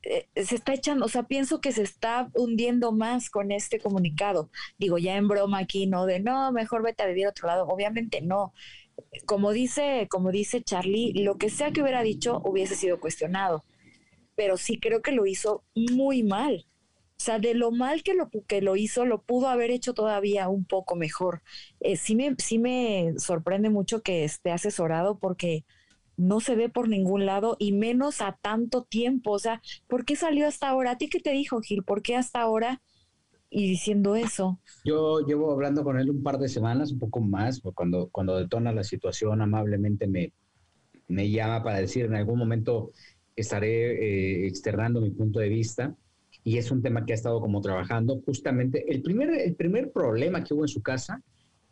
eh, 0.03 0.27
se 0.35 0.55
está 0.55 0.73
echando, 0.73 1.05
o 1.05 1.09
sea, 1.09 1.23
pienso 1.23 1.59
que 1.61 1.71
se 1.71 1.83
está 1.83 2.29
hundiendo 2.35 2.91
más 2.91 3.29
con 3.29 3.51
este 3.51 3.79
comunicado. 3.79 4.49
Digo, 4.77 4.97
ya 4.97 5.17
en 5.17 5.27
broma 5.27 5.59
aquí, 5.59 5.87
¿no? 5.87 6.05
De 6.05 6.19
no, 6.19 6.51
mejor 6.51 6.83
vete 6.83 7.03
a 7.03 7.07
vivir 7.07 7.25
a 7.25 7.29
otro 7.29 7.47
lado. 7.47 7.67
Obviamente 7.67 8.21
no. 8.21 8.53
Como 9.25 9.51
dice, 9.51 10.07
como 10.09 10.31
dice 10.31 10.63
Charlie, 10.63 11.13
lo 11.13 11.37
que 11.37 11.49
sea 11.49 11.71
que 11.71 11.81
hubiera 11.81 12.01
dicho 12.03 12.41
hubiese 12.45 12.75
sido 12.75 12.99
cuestionado. 12.99 13.63
Pero 14.35 14.57
sí 14.57 14.79
creo 14.79 15.01
que 15.01 15.11
lo 15.11 15.25
hizo 15.25 15.63
muy 15.75 16.23
mal. 16.23 16.65
O 17.19 17.19
sea, 17.19 17.39
de 17.39 17.55
lo 17.55 17.71
mal 17.71 18.03
que 18.03 18.13
lo, 18.13 18.29
que 18.47 18.61
lo 18.61 18.75
hizo, 18.75 19.05
lo 19.05 19.23
pudo 19.23 19.47
haber 19.49 19.71
hecho 19.71 19.93
todavía 19.93 20.49
un 20.49 20.65
poco 20.65 20.95
mejor. 20.95 21.41
Eh, 21.79 21.97
sí, 21.97 22.15
me, 22.15 22.35
sí 22.37 22.59
me 22.59 23.13
sorprende 23.17 23.69
mucho 23.71 24.03
que 24.03 24.23
esté 24.23 24.51
asesorado 24.51 25.17
porque 25.19 25.65
no 26.17 26.39
se 26.39 26.55
ve 26.55 26.67
por 26.67 26.89
ningún 26.89 27.25
lado 27.25 27.55
y 27.59 27.71
menos 27.71 28.21
a 28.21 28.37
tanto 28.41 28.83
tiempo. 28.83 29.31
O 29.31 29.39
sea, 29.39 29.61
¿por 29.87 30.03
qué 30.03 30.15
salió 30.15 30.47
hasta 30.47 30.67
ahora? 30.67 30.91
¿A 30.91 30.97
ti 30.97 31.09
qué 31.09 31.19
te 31.19 31.31
dijo, 31.31 31.61
Gil? 31.61 31.83
¿Por 31.83 32.01
qué 32.01 32.15
hasta 32.15 32.41
ahora? 32.41 32.81
Y 33.49 33.69
diciendo 33.69 34.15
eso. 34.15 34.59
Yo 34.83 35.21
llevo 35.25 35.51
hablando 35.53 35.83
con 35.83 35.97
él 35.97 36.09
un 36.09 36.21
par 36.21 36.37
de 36.37 36.49
semanas, 36.49 36.91
un 36.91 36.99
poco 36.99 37.21
más, 37.21 37.61
cuando, 37.73 38.09
cuando 38.11 38.35
detona 38.37 38.73
la 38.73 38.83
situación 38.83 39.41
amablemente 39.41 40.05
me, 40.07 40.33
me 41.07 41.29
llama 41.29 41.63
para 41.63 41.77
decir 41.77 42.05
en 42.05 42.15
algún 42.15 42.37
momento 42.37 42.91
estaré 43.35 43.91
eh, 43.91 44.47
externando 44.47 44.99
mi 44.99 45.11
punto 45.11 45.39
de 45.39 45.47
vista 45.47 45.95
y 46.43 46.57
es 46.57 46.71
un 46.71 46.81
tema 46.81 47.05
que 47.05 47.13
ha 47.13 47.15
estado 47.15 47.39
como 47.39 47.61
trabajando 47.61 48.21
justamente. 48.25 48.83
El 48.91 49.01
primer, 49.01 49.29
el 49.29 49.55
primer 49.55 49.91
problema 49.91 50.43
que 50.43 50.53
hubo 50.53 50.63
en 50.63 50.69
su 50.69 50.81
casa 50.81 51.21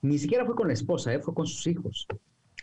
ni 0.01 0.17
siquiera 0.19 0.45
fue 0.45 0.55
con 0.55 0.67
la 0.67 0.73
esposa, 0.73 1.13
eh, 1.13 1.19
fue 1.19 1.33
con 1.33 1.47
sus 1.47 1.65
hijos, 1.67 2.07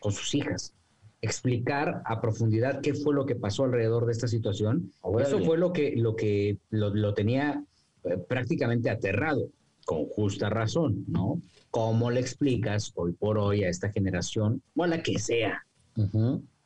con 0.00 0.12
sus 0.12 0.34
hijas. 0.34 0.74
Explicar 1.22 2.02
a 2.04 2.20
profundidad 2.20 2.80
qué 2.82 2.94
fue 2.94 3.14
lo 3.14 3.24
que 3.24 3.36
pasó 3.36 3.64
alrededor 3.64 4.06
de 4.06 4.12
esta 4.12 4.28
situación. 4.28 4.92
Eso 5.20 5.38
fue 5.38 5.56
lo 5.56 5.72
que 5.72 5.94
lo, 5.96 6.16
que 6.16 6.58
lo, 6.70 6.94
lo 6.94 7.14
tenía 7.14 7.64
eh, 8.04 8.18
prácticamente 8.28 8.90
aterrado, 8.90 9.48
con 9.86 10.06
justa 10.06 10.50
razón, 10.50 11.04
¿no? 11.06 11.40
¿Cómo 11.70 12.10
le 12.10 12.20
explicas 12.20 12.92
hoy 12.96 13.12
por 13.12 13.38
hoy 13.38 13.64
a 13.64 13.68
esta 13.68 13.90
generación, 13.90 14.60
o 14.76 14.84
a 14.84 14.88
la 14.88 15.02
que 15.02 15.18
sea, 15.18 15.64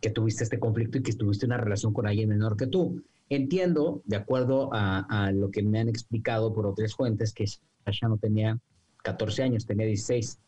que 0.00 0.10
tuviste 0.10 0.44
este 0.44 0.58
conflicto 0.58 0.98
y 0.98 1.02
que 1.02 1.12
tuviste 1.12 1.46
una 1.46 1.58
relación 1.58 1.92
con 1.92 2.06
alguien 2.06 2.28
menor 2.28 2.56
que 2.56 2.66
tú? 2.66 3.02
Entiendo, 3.28 4.02
de 4.04 4.16
acuerdo 4.16 4.70
a, 4.72 5.00
a 5.10 5.32
lo 5.32 5.50
que 5.50 5.62
me 5.62 5.80
han 5.80 5.88
explicado 5.88 6.52
por 6.52 6.66
otras 6.66 6.94
fuentes, 6.94 7.32
que 7.32 7.46
Sasha 7.46 8.08
no 8.08 8.16
tenía 8.16 8.58
14 9.02 9.42
años, 9.42 9.66
tenía 9.66 9.86
16. 9.86 10.38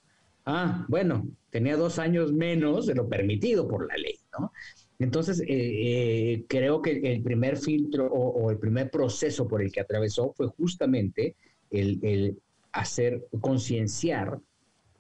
Ah, 0.51 0.87
bueno, 0.89 1.29
tenía 1.51 1.77
dos 1.77 1.99
años 1.99 2.33
menos 2.33 2.87
de 2.87 2.95
lo 2.95 3.07
permitido 3.07 3.69
por 3.69 3.87
la 3.87 3.99
ley, 3.99 4.19
¿no? 4.33 4.51
Entonces, 4.99 5.41
eh, 5.41 5.47
eh, 5.49 6.45
creo 6.49 6.81
que 6.81 6.93
el 7.13 7.23
primer 7.23 7.59
filtro 7.59 8.07
o, 8.07 8.51
el 8.51 8.57
primer 8.59 8.91
proceso 8.91 9.47
por 9.47 9.61
el 9.61 9.71
que 9.71 9.81
atravesó 9.81 10.33
fue 10.33 10.47
justamente 10.49 11.37
el, 11.71 11.99
el 12.03 12.39
hacer 12.73 13.27
concienciar, 13.43 14.41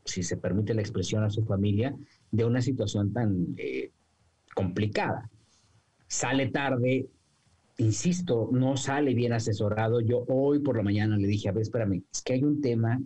si 0.04 0.22
se 0.22 0.36
permite 0.36 0.74
la 0.74 0.82
expresión 0.82 1.24
a 1.24 1.30
su 1.30 1.42
familia, 1.46 1.96
de 2.30 2.44
una 2.44 2.60
situación 2.60 3.14
tan 3.14 3.54
eh, 3.56 3.90
complicada. 4.54 5.30
Sale 6.08 6.48
tarde, 6.48 7.08
insisto, 7.78 8.50
no 8.52 8.76
sale 8.76 9.14
bien 9.14 9.32
asesorado. 9.32 10.02
Yo 10.02 10.26
hoy 10.28 10.58
por 10.58 10.76
la 10.76 10.82
mañana 10.82 11.16
le 11.16 11.26
dije, 11.26 11.48
a 11.48 11.52
ver, 11.52 11.62
espérame, 11.62 12.02
es 12.12 12.20
que 12.20 12.34
hay 12.34 12.44
un 12.44 12.60
tema 12.60 13.00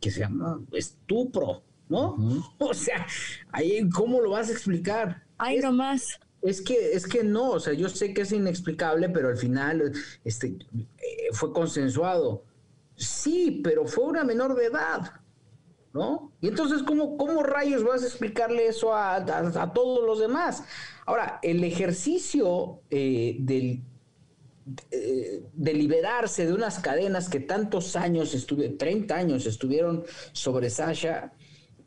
que 0.00 0.10
se 0.10 0.20
llama 0.20 0.60
estupro, 0.72 1.62
¿no? 1.88 2.16
O 2.58 2.74
sea, 2.74 3.06
ahí, 3.52 3.88
¿cómo 3.90 4.20
lo 4.20 4.30
vas 4.30 4.48
a 4.48 4.52
explicar? 4.52 5.22
Ay, 5.36 5.58
nomás. 5.58 6.18
Es 6.40 6.60
que, 6.60 6.92
es 6.92 7.06
que 7.06 7.24
no, 7.24 7.50
o 7.50 7.60
sea, 7.60 7.72
yo 7.72 7.88
sé 7.88 8.14
que 8.14 8.22
es 8.22 8.32
inexplicable, 8.32 9.08
pero 9.08 9.28
al 9.28 9.36
final 9.36 9.92
este, 10.24 10.56
eh, 10.72 11.28
fue 11.32 11.52
consensuado. 11.52 12.44
Sí, 12.94 13.60
pero 13.62 13.86
fue 13.86 14.04
una 14.04 14.24
menor 14.24 14.54
de 14.54 14.66
edad, 14.66 15.20
¿no? 15.92 16.32
Y 16.40 16.48
entonces, 16.48 16.82
¿cómo, 16.82 17.16
cómo 17.16 17.42
rayos 17.42 17.82
vas 17.82 18.02
a 18.02 18.06
explicarle 18.06 18.68
eso 18.68 18.94
a, 18.94 19.16
a, 19.16 19.72
todos 19.72 20.06
los 20.06 20.20
demás? 20.20 20.62
Ahora, 21.06 21.40
el 21.42 21.64
ejercicio 21.64 22.82
eh, 22.90 23.36
del, 23.40 23.82
de 24.90 25.72
liberarse 25.74 26.46
de 26.46 26.52
unas 26.52 26.78
cadenas 26.78 27.28
que 27.28 27.40
tantos 27.40 27.96
años, 27.96 28.34
estuve, 28.34 28.68
30 28.70 29.14
años 29.14 29.46
estuvieron 29.46 30.04
sobre 30.32 30.70
Sasha, 30.70 31.32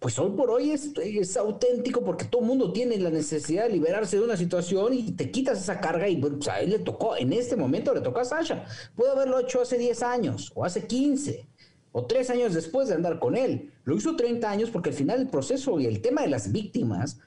pues 0.01 0.17
hoy 0.17 0.31
por 0.31 0.49
hoy 0.49 0.71
es, 0.71 1.37
auténtico 1.37 2.03
porque 2.03 2.25
todo 2.25 2.41
mundo 2.41 2.73
tiene 2.73 2.97
la 2.97 3.11
necesidad 3.11 3.65
de 3.65 3.73
liberarse 3.73 4.17
de 4.17 4.23
una 4.23 4.35
situación 4.35 4.95
y 4.95 5.11
te 5.11 5.29
quitas 5.29 5.61
esa 5.61 5.79
carga 5.79 6.09
y 6.09 6.15
pues 6.17 6.47
a 6.47 6.59
él 6.59 6.71
le 6.71 6.79
tocó, 6.79 7.15
en 7.15 7.31
este 7.31 7.55
momento 7.55 7.93
le 7.93 8.01
tocó 8.01 8.21
a 8.21 8.25
Sasha. 8.25 8.65
Puede 8.95 9.11
haberlo 9.11 9.39
hecho 9.39 9.61
hace 9.61 9.77
10 9.77 10.01
años 10.01 10.51
o 10.55 10.65
hace 10.65 10.87
15 10.87 11.47
o 11.91 12.07
3 12.07 12.29
años 12.31 12.55
después 12.55 12.87
de 12.87 12.95
andar 12.95 13.19
con 13.19 13.37
él. 13.37 13.71
Lo 13.83 13.95
hizo 13.95 14.15
30 14.15 14.49
años 14.49 14.71
porque 14.71 14.89
al 14.89 14.95
final 14.95 15.21
el 15.21 15.29
proceso 15.29 15.79
y 15.79 15.85
el 15.85 16.01
tema 16.01 16.23
de 16.23 16.29
las 16.29 16.51
víctimas, 16.51 17.19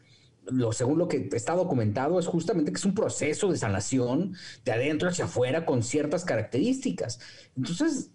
lo, 0.46 0.72
según 0.72 0.98
lo 0.98 1.08
que 1.08 1.28
está 1.32 1.54
documentado, 1.54 2.18
es 2.18 2.26
justamente 2.26 2.72
que 2.72 2.78
es 2.78 2.84
un 2.84 2.94
proceso 2.94 3.50
de 3.50 3.58
sanación 3.58 4.34
de 4.64 4.72
adentro 4.72 5.08
hacia 5.08 5.24
afuera 5.26 5.64
con 5.66 5.82
ciertas 5.82 6.24
características. 6.24 7.20
Entonces, 7.56 8.10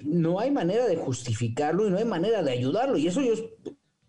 no 0.00 0.40
hay 0.40 0.50
manera 0.50 0.86
de 0.86 0.96
justificarlo 0.96 1.86
y 1.86 1.90
no 1.90 1.98
hay 1.98 2.04
manera 2.04 2.42
de 2.42 2.52
ayudarlo. 2.52 2.96
Y 2.96 3.06
eso 3.06 3.20
yo 3.20 3.34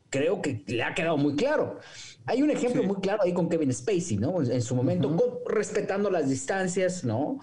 creo 0.10 0.42
que 0.42 0.64
le 0.68 0.84
ha 0.84 0.94
quedado 0.94 1.18
muy 1.18 1.36
claro. 1.36 1.80
Hay 2.26 2.42
un 2.42 2.50
ejemplo 2.50 2.84
muy 2.84 2.98
claro 2.98 3.24
ahí 3.24 3.34
con 3.34 3.50
Kevin 3.50 3.74
Spacey, 3.74 4.18
¿no? 4.18 4.42
En 4.42 4.62
su 4.62 4.76
momento, 4.76 5.44
respetando 5.48 6.10
las 6.10 6.30
distancias, 6.30 7.04
¿no? 7.04 7.40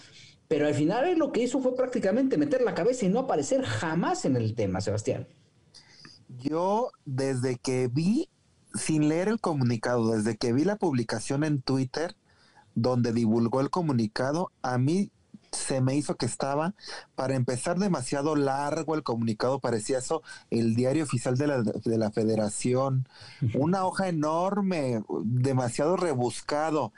Pero 0.49 0.67
al 0.67 0.75
final 0.75 1.09
él 1.09 1.19
lo 1.19 1.33
que 1.33 1.43
hizo 1.43 1.61
fue 1.61 1.75
prácticamente 1.75 2.37
meter 2.37 2.63
la 2.63 2.75
cabeza 2.75 3.07
y 3.07 3.09
no 3.09 3.21
aparecer 3.21 3.63
jamás 3.63 4.25
en 4.25 4.37
el 4.37 4.55
tema, 4.55 4.81
Sebastián. 4.81 5.27
Yo, 6.29 6.91
desde 7.05 7.57
que 7.57 7.89
vi, 7.89 8.29
sin 8.75 9.09
leer 9.09 9.29
el 9.29 9.41
comunicado, 9.41 10.13
desde 10.13 10.37
que 10.37 10.53
vi 10.53 10.65
la 10.65 10.77
publicación 10.77 11.45
en 11.45 11.63
Twitter, 11.63 12.17
donde 12.75 13.13
divulgó 13.13 13.61
el 13.61 13.71
comunicado, 13.71 14.51
a 14.63 14.79
mí 14.79 15.11
se 15.53 15.83
me 15.83 15.95
hizo 15.95 16.17
que 16.17 16.27
estaba, 16.27 16.75
para 17.15 17.37
empezar, 17.37 17.79
demasiado 17.79 18.37
largo 18.37 18.95
el 18.95 19.03
comunicado, 19.03 19.61
parecía 19.61 19.99
eso 19.99 20.23
el 20.51 20.75
diario 20.75 21.05
oficial 21.05 21.37
de 21.37 21.47
la, 21.47 21.63
de 21.63 21.99
la 21.99 22.11
federación, 22.11 23.07
una 23.55 23.85
hoja 23.85 24.09
enorme, 24.09 25.03
demasiado 25.23 25.97
rebuscado. 25.97 26.93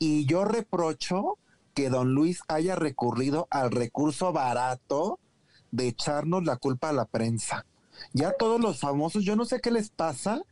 Y 0.00 0.26
yo 0.26 0.44
reprocho 0.44 1.38
que 1.74 1.90
don 1.90 2.12
Luis 2.12 2.40
haya 2.48 2.74
recurrido 2.74 3.46
al 3.50 3.70
recurso 3.70 4.32
barato 4.32 5.20
de 5.70 5.88
echarnos 5.88 6.44
la 6.44 6.56
culpa 6.56 6.88
a 6.88 6.92
la 6.92 7.04
prensa. 7.04 7.66
Ya 8.12 8.32
todos 8.32 8.60
los 8.60 8.80
famosos, 8.80 9.24
yo 9.24 9.36
no 9.36 9.44
sé 9.44 9.60
qué 9.60 9.70
les 9.70 9.90
pasa, 9.90 10.42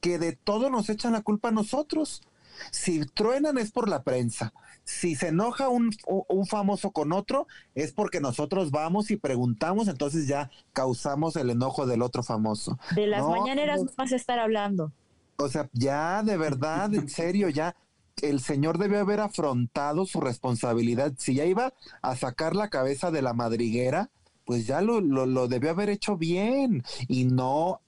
que 0.00 0.18
de 0.18 0.32
todo 0.32 0.70
nos 0.70 0.88
echan 0.88 1.12
la 1.12 1.22
culpa 1.22 1.48
a 1.48 1.52
nosotros. 1.52 2.22
Si 2.70 3.06
truenan 3.06 3.56
es 3.56 3.70
por 3.72 3.88
la 3.88 4.02
prensa, 4.02 4.52
si 4.84 5.14
se 5.14 5.28
enoja 5.28 5.68
un, 5.68 5.90
un, 6.06 6.46
famoso 6.46 6.90
con 6.90 7.12
otro, 7.12 7.46
es 7.74 7.92
porque 7.92 8.20
nosotros 8.20 8.70
vamos 8.70 9.10
y 9.10 9.16
preguntamos, 9.16 9.88
entonces 9.88 10.26
ya 10.26 10.50
causamos 10.72 11.36
el 11.36 11.50
enojo 11.50 11.86
del 11.86 12.02
otro 12.02 12.22
famoso. 12.22 12.78
De 12.94 13.06
las 13.06 13.24
mañaneras 13.24 13.82
no 13.82 13.90
vas 13.96 14.12
a 14.12 14.16
estar 14.16 14.38
hablando. 14.38 14.92
O 15.36 15.48
sea, 15.48 15.70
ya 15.72 16.22
de 16.22 16.36
verdad, 16.36 16.92
en 16.94 17.08
serio, 17.08 17.48
ya 17.48 17.76
el 18.20 18.40
señor 18.40 18.78
debe 18.78 18.98
haber 18.98 19.20
afrontado 19.20 20.04
su 20.04 20.20
responsabilidad. 20.20 21.14
Si 21.16 21.34
ya 21.34 21.44
iba 21.46 21.72
a 22.02 22.16
sacar 22.16 22.54
la 22.54 22.68
cabeza 22.68 23.10
de 23.10 23.22
la 23.22 23.32
madriguera, 23.32 24.10
pues 24.44 24.66
ya 24.66 24.82
lo, 24.82 25.00
lo, 25.00 25.24
lo 25.26 25.48
debió 25.48 25.70
haber 25.70 25.88
hecho 25.88 26.16
bien 26.16 26.82
y 27.08 27.24
no 27.24 27.80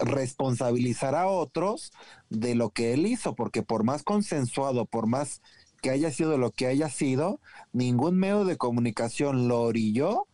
responsabilizar 0.00 1.14
a 1.14 1.26
otros 1.26 1.92
de 2.28 2.54
lo 2.54 2.70
que 2.70 2.94
él 2.94 3.06
hizo, 3.06 3.34
porque 3.34 3.62
por 3.62 3.84
más 3.84 4.02
consensuado, 4.02 4.86
por 4.86 5.06
más 5.06 5.42
que 5.80 5.90
haya 5.90 6.10
sido 6.10 6.38
lo 6.38 6.50
que 6.50 6.66
haya 6.66 6.88
sido, 6.88 7.40
ningún 7.72 8.18
medio 8.18 8.44
de 8.44 8.56
comunicación 8.56 9.48
lo 9.48 9.62
orilló 9.62 10.26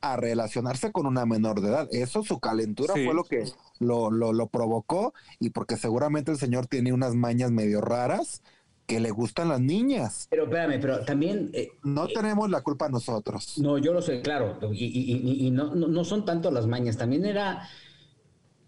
a 0.00 0.16
relacionarse 0.16 0.92
con 0.92 1.06
una 1.06 1.24
menor 1.24 1.60
de 1.60 1.68
edad. 1.68 1.88
Eso, 1.90 2.22
su 2.22 2.38
calentura 2.38 2.92
fue 2.92 3.14
lo 3.14 3.24
que 3.24 3.44
lo, 3.80 4.10
lo, 4.10 4.32
lo, 4.32 4.46
provocó 4.48 5.14
y 5.40 5.50
porque 5.50 5.76
seguramente 5.76 6.30
el 6.30 6.38
señor 6.38 6.66
tiene 6.66 6.92
unas 6.92 7.14
mañas 7.14 7.50
medio 7.50 7.80
raras 7.80 8.42
que 8.86 9.00
le 9.00 9.10
gustan 9.10 9.48
las 9.48 9.60
niñas. 9.60 10.26
Pero 10.30 10.44
espérame, 10.44 10.78
pero 10.78 11.04
también... 11.06 11.50
Eh, 11.54 11.70
no 11.82 12.04
eh, 12.04 12.12
tenemos 12.14 12.50
la 12.50 12.60
culpa 12.60 12.90
nosotros. 12.90 13.58
No, 13.58 13.78
yo 13.78 13.94
lo 13.94 14.02
sé, 14.02 14.20
claro, 14.20 14.58
y, 14.72 14.84
y, 14.84 15.46
y 15.46 15.50
no, 15.50 15.74
no, 15.74 15.88
no 15.88 16.04
son 16.04 16.26
tanto 16.26 16.50
las 16.50 16.66
mañas, 16.66 16.98
también 16.98 17.24
era 17.24 17.66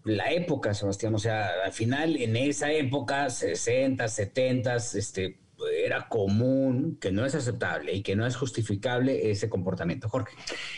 la 0.07 0.31
época, 0.31 0.73
Sebastián. 0.73 1.13
O 1.15 1.19
sea, 1.19 1.49
al 1.65 1.71
final, 1.71 2.15
en 2.17 2.35
esa 2.35 2.71
época, 2.71 3.29
60, 3.29 4.07
70, 4.07 4.75
este, 4.75 5.37
era 5.83 6.07
común, 6.07 6.97
que 6.99 7.11
no 7.11 7.25
es 7.25 7.35
aceptable 7.35 7.93
y 7.93 8.01
que 8.01 8.15
no 8.15 8.25
es 8.25 8.35
justificable 8.35 9.29
ese 9.31 9.49
comportamiento. 9.49 10.09
Jorge. 10.09 10.35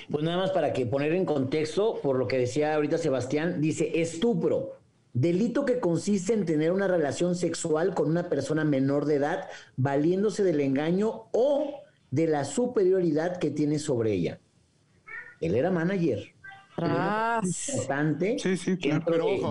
Pues 0.09 0.23
nada 0.23 0.37
más 0.37 0.51
para 0.51 0.73
que 0.73 0.85
poner 0.85 1.13
en 1.13 1.25
contexto, 1.25 1.99
por 2.01 2.17
lo 2.17 2.27
que 2.27 2.37
decía 2.37 2.75
ahorita 2.75 2.97
Sebastián, 2.97 3.61
dice 3.61 4.01
estupro. 4.01 4.77
Delito 5.13 5.65
que 5.65 5.79
consiste 5.79 6.33
en 6.33 6.45
tener 6.45 6.71
una 6.71 6.87
relación 6.87 7.35
sexual 7.35 7.95
con 7.95 8.09
una 8.09 8.29
persona 8.29 8.63
menor 8.63 9.05
de 9.05 9.15
edad, 9.15 9.49
valiéndose 9.75 10.43
del 10.43 10.61
engaño 10.61 11.25
o 11.31 11.81
de 12.11 12.27
la 12.27 12.45
superioridad 12.45 13.37
que 13.37 13.49
tiene 13.49 13.79
sobre 13.79 14.13
ella. 14.13 14.39
Él 15.41 15.55
era 15.55 15.71
manager 15.71 16.35
importante 16.83 18.37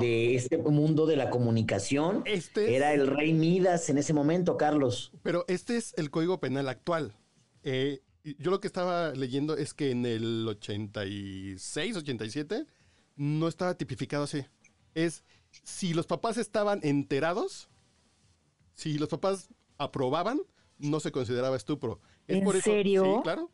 de, 0.01 0.35
este 0.35 0.59
mundo 0.59 1.07
de 1.07 1.17
la 1.17 1.31
comunicación. 1.31 2.23
Este 2.27 2.77
Era 2.77 2.93
el 2.95 3.07
rey 3.07 3.33
Midas 3.33 3.89
en 3.91 3.99
ese 3.99 4.13
momento, 4.13 4.57
Carlos. 4.57 5.13
Pero 5.23 5.45
este 5.49 5.77
es 5.77 5.95
el 5.97 6.11
código 6.11 6.41
penal 6.41 6.69
actual. 6.69 7.17
Eh, 7.63 8.03
yo 8.39 8.51
lo 8.51 8.61
que 8.61 8.67
estaba 8.67 9.13
leyendo 9.13 9.57
es 9.57 9.75
que 9.75 9.91
en 9.91 10.05
el 10.05 10.47
86, 10.49 11.97
87 11.97 12.67
no 13.17 13.49
estaba 13.49 13.75
tipificado 13.75 14.25
así. 14.25 14.45
Es 14.95 15.25
si 15.63 15.95
los 15.95 16.07
papás 16.07 16.37
estaban 16.37 16.81
enterados, 16.83 17.69
si 18.75 18.99
los 18.99 19.09
papás 19.09 19.49
aprobaban, 19.79 20.41
no 20.79 21.01
se 21.01 21.13
consideraba 21.13 21.57
estupro. 21.57 22.01
¿En 22.27 22.47
serio? 22.61 23.05
sí, 23.05 23.23
claro 23.23 23.51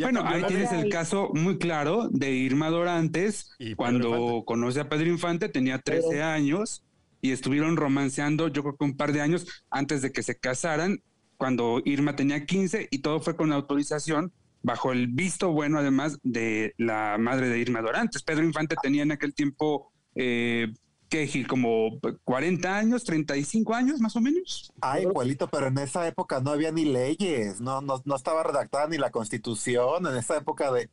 bueno, 0.00 0.22
ahí 0.24 0.42
tienes 0.44 0.72
el 0.72 0.90
caso 0.90 1.30
muy 1.32 1.58
claro 1.58 2.08
de 2.10 2.32
Irma 2.32 2.68
Dorantes, 2.70 3.50
cuando 3.76 4.42
conoce 4.46 4.80
a 4.80 4.88
Pedro 4.88 5.06
Infante, 5.06 5.48
tenía 5.48 5.78
13 5.78 6.22
años 6.22 6.84
y 7.20 7.32
estuvieron 7.32 7.76
romanceando, 7.76 8.48
yo 8.48 8.62
creo 8.62 8.76
que 8.76 8.84
un 8.84 8.96
par 8.96 9.12
de 9.12 9.20
años 9.20 9.46
antes 9.70 10.02
de 10.02 10.12
que 10.12 10.22
se 10.22 10.38
casaran, 10.38 11.02
cuando 11.36 11.80
Irma 11.84 12.16
tenía 12.16 12.44
15 12.44 12.88
y 12.90 12.98
todo 12.98 13.20
fue 13.20 13.36
con 13.36 13.52
autorización, 13.52 14.32
bajo 14.62 14.92
el 14.92 15.06
visto 15.06 15.52
bueno 15.52 15.78
además 15.78 16.18
de 16.22 16.74
la 16.76 17.16
madre 17.18 17.48
de 17.48 17.58
Irma 17.58 17.80
Dorantes. 17.80 18.22
Pedro 18.22 18.44
Infante 18.44 18.76
tenía 18.82 19.02
en 19.02 19.12
aquel 19.12 19.34
tiempo 19.34 19.92
eh, 20.14 20.72
¿qué, 21.08 21.26
Gil? 21.26 21.46
Como 21.46 21.98
40 22.24 22.76
años, 22.76 23.04
35 23.04 23.74
años 23.74 24.00
más 24.00 24.16
o 24.16 24.20
menos. 24.20 24.72
Ah, 24.80 25.00
igualito, 25.00 25.48
pero 25.48 25.68
en 25.68 25.78
esa 25.78 26.06
época 26.06 26.40
no 26.40 26.50
había 26.50 26.72
ni 26.72 26.84
leyes, 26.84 27.60
no, 27.60 27.80
no, 27.80 28.02
no 28.04 28.16
estaba 28.16 28.42
redactada 28.42 28.86
ni 28.88 28.98
la 28.98 29.10
constitución, 29.10 30.06
en 30.06 30.16
esa 30.16 30.36
época 30.36 30.72
de, 30.72 30.90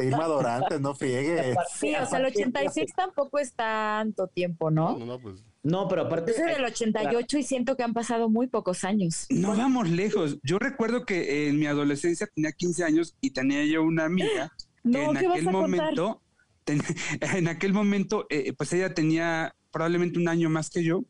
Irma 0.00 0.26
Dorantes, 0.26 0.80
no 0.80 0.94
friegues. 0.94 1.56
Sí, 1.76 1.94
o 1.94 2.06
sea, 2.06 2.18
el 2.20 2.26
86 2.26 2.92
tampoco 2.94 3.38
es 3.38 3.52
tanto 3.52 4.28
tiempo, 4.28 4.70
¿no? 4.70 4.96
No, 4.98 5.04
no, 5.04 5.18
pues. 5.18 5.42
No, 5.62 5.88
pero 5.88 6.02
aparte. 6.02 6.30
Es 6.30 6.38
del 6.38 6.64
88 6.64 7.38
y 7.38 7.42
siento 7.42 7.76
que 7.76 7.82
han 7.82 7.92
pasado 7.92 8.30
muy 8.30 8.46
pocos 8.46 8.84
años. 8.84 9.26
No 9.30 9.56
vamos 9.56 9.90
lejos. 9.90 10.38
Yo 10.42 10.58
recuerdo 10.58 11.04
que 11.04 11.48
en 11.48 11.58
mi 11.58 11.66
adolescencia 11.66 12.28
tenía 12.32 12.52
15 12.52 12.84
años 12.84 13.16
y 13.20 13.30
tenía 13.30 13.64
yo 13.64 13.82
una 13.82 14.04
amiga 14.04 14.52
que 14.84 15.04
en 15.04 15.16
aquel 15.16 15.50
momento 15.50 16.22
en 17.20 17.48
aquel 17.48 17.72
momento, 17.72 18.26
eh, 18.30 18.52
pues 18.52 18.72
ella 18.72 18.94
tenía 18.94 19.54
probablemente 19.70 20.18
un 20.18 20.28
año 20.28 20.50
más 20.50 20.70
que 20.70 20.82
yo, 20.82 21.04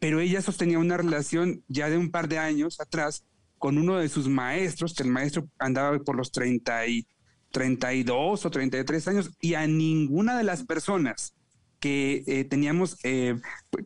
pero 0.00 0.20
ella 0.20 0.42
sostenía 0.42 0.78
una 0.78 0.96
relación 0.96 1.62
ya 1.68 1.88
de 1.90 1.98
un 1.98 2.10
par 2.10 2.28
de 2.28 2.38
años 2.38 2.80
atrás 2.80 3.24
con 3.58 3.78
uno 3.78 3.98
de 3.98 4.08
sus 4.08 4.28
maestros, 4.28 4.94
que 4.94 5.02
el 5.04 5.10
maestro 5.10 5.48
andaba 5.58 5.98
por 6.00 6.16
los 6.16 6.32
30 6.32 6.86
y 6.86 7.06
32 7.50 8.44
o 8.44 8.50
33 8.50 9.08
años, 9.08 9.30
y 9.40 9.54
a 9.54 9.66
ninguna 9.66 10.36
de 10.36 10.44
las 10.44 10.64
personas 10.64 11.34
que 11.80 12.24
eh, 12.26 12.44
teníamos, 12.44 12.98
eh, 13.04 13.36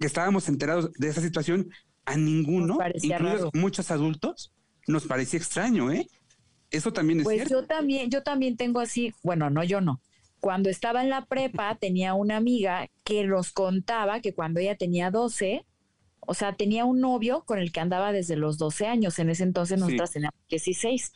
que 0.01 0.07
estábamos 0.07 0.49
enterados 0.49 0.93
de 0.95 1.09
esa 1.09 1.21
situación, 1.21 1.71
a 2.05 2.17
ninguno, 2.17 2.79
incluidos 3.03 3.41
raro. 3.41 3.51
muchos 3.53 3.91
adultos, 3.91 4.53
nos 4.87 5.07
parecía 5.07 5.39
extraño, 5.39 5.93
¿eh? 5.93 6.09
Eso 6.71 6.93
también 6.93 7.21
es 7.21 7.25
Pues 7.25 7.37
cierto. 7.37 7.61
yo 7.61 7.67
también, 7.67 8.11
yo 8.11 8.23
también 8.23 8.57
tengo 8.57 8.81
así, 8.81 9.15
bueno, 9.23 9.51
no, 9.51 9.63
yo 9.65 9.81
no. 9.81 10.01
Cuando 10.41 10.71
estaba 10.71 11.03
en 11.03 11.11
la 11.11 11.25
prepa 11.27 11.77
tenía 11.77 12.15
una 12.15 12.37
amiga 12.37 12.89
que 13.05 13.25
nos 13.25 13.53
contaba 13.53 14.21
que 14.21 14.35
cuando 14.35 14.61
ella 14.61 14.77
tenía 14.77 15.11
12, 15.11 15.65
o 16.21 16.35
sea, 16.35 16.55
tenía 16.55 16.85
un 16.85 17.01
novio 17.01 17.43
con 17.45 17.59
el 17.59 17.73
que 17.73 17.81
andaba 17.81 18.13
desde 18.13 18.37
los 18.37 18.59
12 18.59 18.87
años, 18.87 19.19
en 19.19 19.31
ese 19.31 19.43
entonces 19.45 19.79
Sí. 19.79 19.85
nosotras 19.85 20.13
teníamos 20.13 20.39
16. 20.49 21.13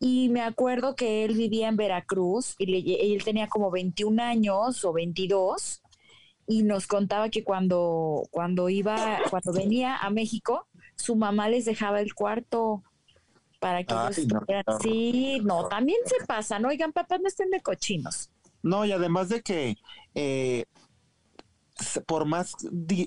Y 0.00 0.28
me 0.30 0.40
acuerdo 0.42 0.94
que 0.96 1.24
él 1.24 1.34
vivía 1.34 1.68
en 1.68 1.76
Veracruz 1.76 2.54
y 2.58 2.66
le- 2.66 3.14
él 3.14 3.22
tenía 3.24 3.48
como 3.48 3.70
21 3.70 4.18
años 4.20 4.84
o 4.84 4.92
22 4.92 5.82
y 6.46 6.62
nos 6.62 6.86
contaba 6.86 7.28
que 7.30 7.42
cuando, 7.44 8.22
cuando 8.30 8.68
iba, 8.68 9.18
cuando 9.30 9.52
venía 9.52 9.96
a 9.96 10.10
México, 10.10 10.66
su 10.96 11.16
mamá 11.16 11.48
les 11.48 11.64
dejaba 11.64 12.00
el 12.00 12.14
cuarto 12.14 12.82
para 13.60 13.82
que 13.84 13.94
Ay, 13.94 14.06
ellos 14.12 14.18
no, 14.26 14.38
estuvieran- 14.40 14.64
no. 14.66 14.78
Sí, 14.80 15.40
no, 15.42 15.68
también 15.68 15.98
se 16.06 16.24
pasan. 16.26 16.64
Oigan, 16.66 16.92
papás, 16.92 17.20
no 17.20 17.28
estén 17.28 17.50
de 17.50 17.60
cochinos. 17.60 18.30
No, 18.64 18.84
y 18.84 18.92
además 18.92 19.28
de 19.28 19.42
que 19.42 19.76
eh, 20.14 20.64
por 22.06 22.24
más 22.24 22.54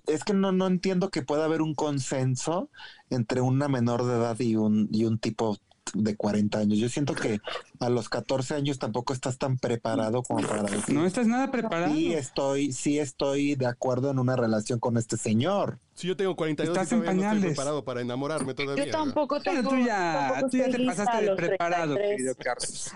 es 0.07 0.23
que 0.23 0.33
no, 0.33 0.51
no 0.51 0.67
entiendo 0.67 1.09
que 1.09 1.21
pueda 1.21 1.45
haber 1.45 1.61
un 1.61 1.73
consenso 1.73 2.69
entre 3.09 3.41
una 3.41 3.67
menor 3.67 4.05
de 4.05 4.15
edad 4.15 4.39
y 4.39 4.55
un, 4.55 4.89
y 4.91 5.05
un 5.05 5.19
tipo 5.19 5.57
de 5.93 6.15
40 6.15 6.59
años. 6.59 6.79
Yo 6.79 6.89
siento 6.89 7.13
que 7.15 7.39
a 7.79 7.89
los 7.89 8.09
14 8.09 8.55
años 8.55 8.79
tampoco 8.79 9.13
estás 9.13 9.37
tan 9.37 9.57
preparado 9.57 10.21
como 10.23 10.47
para 10.47 10.63
decir. 10.63 10.93
No 10.95 11.05
estás 11.05 11.27
nada 11.27 11.51
preparado. 11.51 11.93
Sí 11.93 12.13
estoy, 12.13 12.71
sí 12.71 12.99
estoy 12.99 13.55
de 13.55 13.65
acuerdo 13.65 14.11
en 14.11 14.19
una 14.19 14.35
relación 14.35 14.79
con 14.79 14.97
este 14.97 15.17
señor. 15.17 15.79
Si 15.93 16.07
yo 16.07 16.15
tengo 16.15 16.35
42 16.35 16.77
Estás 16.77 16.91
y 16.91 16.95
en 16.95 17.01
todavía 17.01 17.13
no 17.15 17.21
estoy 17.27 17.37
pañales. 17.39 17.55
preparado 17.55 17.83
para 17.83 18.01
enamorarme 18.01 18.53
todavía. 18.53 18.85
Yo 18.85 18.91
tampoco 18.91 19.39
Pero 19.43 19.57
tengo. 19.57 19.69
tú 19.71 19.77
ya, 19.85 20.27
tampoco 20.29 20.49
tú 20.51 20.57
ya 20.57 20.69
te 20.69 20.85
pasaste 20.85 21.17
de 21.17 21.25
los 21.27 21.37
preparado, 21.37 21.95
33. 21.95 22.17
querido 22.17 22.35
Carlos. 22.35 22.91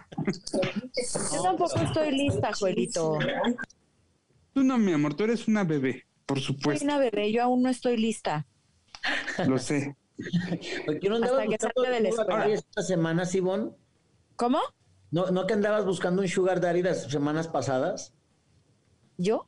Yo 1.34 1.41
tampoco 1.43 1.80
estoy 1.80 2.12
lista, 2.12 2.51
Joelito. 2.54 3.17
Tú 4.54 4.63
no, 4.63 4.77
mi 4.77 4.91
amor, 4.93 5.13
tú 5.13 5.23
eres 5.23 5.47
una 5.47 5.63
bebé, 5.63 6.06
por 6.25 6.38
Soy 6.39 6.47
supuesto, 6.47 6.84
una 6.86 6.97
bebé, 6.97 7.32
yo 7.32 7.41
aún 7.43 7.63
no 7.63 7.69
estoy 7.69 7.97
lista. 7.97 8.45
lo 9.47 9.58
sé. 9.58 9.95
Oye, 10.88 11.10
¿No 11.10 11.15
andabas 11.15 11.39
Hasta 11.39 11.47
que 11.50 11.58
salga 11.58 11.89
de 11.89 12.00
la 12.02 12.10
un 12.10 12.12
sugar 12.15 12.26
escuela. 12.28 12.39
daddy 12.43 12.54
esta 12.54 12.82
semana, 12.84 13.26
Sibón? 13.26 13.76
¿Cómo? 14.36 14.60
¿No, 15.12 15.32
¿No 15.32 15.45
que 15.47 15.54
andabas 15.54 15.86
buscando 15.86 16.21
un 16.21 16.28
sugar 16.28 16.62
daddy 16.62 16.82
las 16.84 17.04
semanas 17.04 17.47
pasadas? 17.47 18.13
¿Yo? 19.17 19.47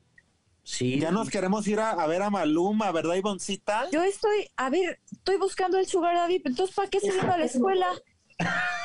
Sí. 0.64 1.00
Ya 1.00 1.12
nos 1.12 1.30
queremos 1.30 1.68
ir 1.68 1.80
a, 1.80 1.92
a 1.92 2.08
ver 2.08 2.22
a 2.22 2.30
Maluma, 2.30 2.92
¿verdad, 2.92 3.16
Ivoncita? 3.16 3.90
Yo 3.92 4.02
estoy, 4.04 4.50
a 4.56 4.70
ver, 4.70 5.00
estoy 5.12 5.36
buscando 5.38 5.78
el 5.78 5.86
Sugar 5.88 6.16
Daddy, 6.16 6.42
entonces 6.46 6.74
¿para 6.74 6.90
qué 6.90 7.02
se 7.02 7.12
vino 7.12 7.34
a 7.34 7.38
la 7.38 7.44
escuela? 7.46 7.88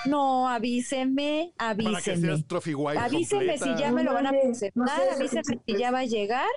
No, 0.06 0.48
avísenme, 0.48 1.52
Para 1.56 1.76
que 2.02 2.16
seas 2.16 2.46
trophy 2.46 2.74
wife 2.74 2.98
Avísenme 2.98 3.58
completa. 3.58 3.76
si 3.76 3.80
ya 3.82 3.92
me 3.92 4.02
lo 4.02 4.12
van 4.12 4.26
a 4.26 4.30
presentar, 4.30 5.08
avísenme 5.14 5.60
si 5.66 5.76
ya 5.78 5.90
va 5.92 6.00
a 6.00 6.04
llegar 6.04 6.48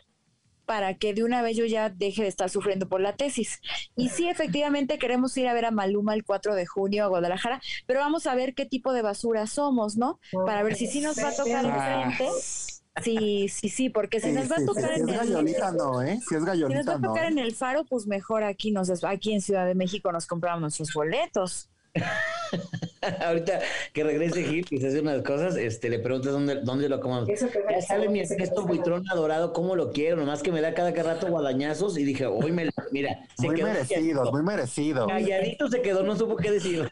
para 0.72 0.94
que 0.94 1.14
de 1.14 1.26
una 1.26 1.42
vez 1.42 1.58
yo 1.58 1.66
ya 1.66 1.90
deje 1.90 2.22
de 2.22 2.30
estar 2.30 2.50
sufriendo 2.50 2.88
por 2.88 3.02
la 3.02 3.18
tesis. 3.18 3.60
Y 3.98 4.08
sí, 4.08 4.30
efectivamente 4.30 4.98
queremos 4.98 5.36
ir 5.36 5.50
a 5.50 5.54
ver 5.54 5.66
a 5.66 5.72
Maluma 5.72 6.14
el 6.14 6.24
4 6.24 6.56
de 6.56 6.66
junio 6.66 7.04
a 7.04 7.08
Guadalajara, 7.08 7.60
pero 7.88 8.00
vamos 8.00 8.26
a 8.26 8.36
ver 8.36 8.56
qué 8.56 8.66
tipo 8.66 8.94
de 8.94 9.02
basura 9.02 9.48
somos, 9.48 9.98
¿no? 9.98 10.22
Para 10.46 10.64
ver 10.64 10.76
si 10.76 10.88
sí 10.88 11.02
nos 11.02 11.18
va 11.22 11.28
a 11.28 11.36
tocar 11.36 11.66
enfrente. 11.66 12.30
Sí, 13.04 13.50
sí, 13.50 13.68
sí, 13.68 13.90
porque 13.90 14.22
si 14.22 14.32
nos 14.32 14.50
va 14.50 14.56
a 14.60 14.66
tocar 14.66 14.96
si 14.96 15.02
en 15.02 15.10
es 15.10 15.22
el... 15.22 15.28
gallolita, 15.28 15.72
no. 15.74 16.00
Si 16.04 16.08
es 16.08 16.24
Si 16.26 16.36
nos 16.36 16.44
va 16.44 16.48
gallolita, 16.48 16.94
a 16.94 16.98
no. 17.00 17.08
tocar 17.10 17.26
en 17.26 17.38
el 17.38 17.54
faro, 17.54 17.84
pues 17.84 18.08
mejor 18.08 18.46
aquí 18.46 18.72
nos 18.72 19.04
aquí 19.04 19.34
en 19.34 19.42
Ciudad 19.42 19.66
de 19.66 19.76
México 19.76 20.10
nos 20.14 20.26
compramos 20.26 20.62
nuestros 20.62 20.94
boletos. 20.94 21.71
Ahorita 23.26 23.60
que 23.94 24.04
regrese 24.04 24.44
Gil 24.44 24.66
y 24.70 24.78
se 24.80 24.88
hace 24.88 25.00
unas 25.00 25.22
cosas, 25.24 25.56
este, 25.56 25.90
le 25.90 26.00
preguntas 26.00 26.32
dónde, 26.32 26.62
dónde 26.62 26.88
lo 26.88 27.00
comamos. 27.00 27.28
Ya 27.28 27.82
sale 27.82 28.10
mi 28.10 28.20
espesto 28.20 28.66
buitrón 28.66 29.04
adorado, 29.10 29.54
cómo 29.54 29.76
lo 29.76 29.92
quiero, 29.92 30.18
nomás 30.18 30.44
que 30.44 30.52
me 30.52 30.62
da 30.62 30.74
cada, 30.74 30.92
rato 30.92 31.28
guadañazos 31.28 31.98
y 31.98 32.04
dije, 32.04 32.26
hoy 32.26 32.52
me, 32.52 32.70
mira, 32.92 33.26
se 33.38 33.48
Muy 33.48 33.56
quedó 33.56 33.68
merecidos, 33.68 34.32
muy 34.32 34.44
merecidos. 34.44 35.08
calladito, 35.08 35.68
se 35.68 35.82
quedó, 35.82 36.04
no 36.04 36.16
supo 36.16 36.36
qué 36.36 36.52
decir. 36.52 36.88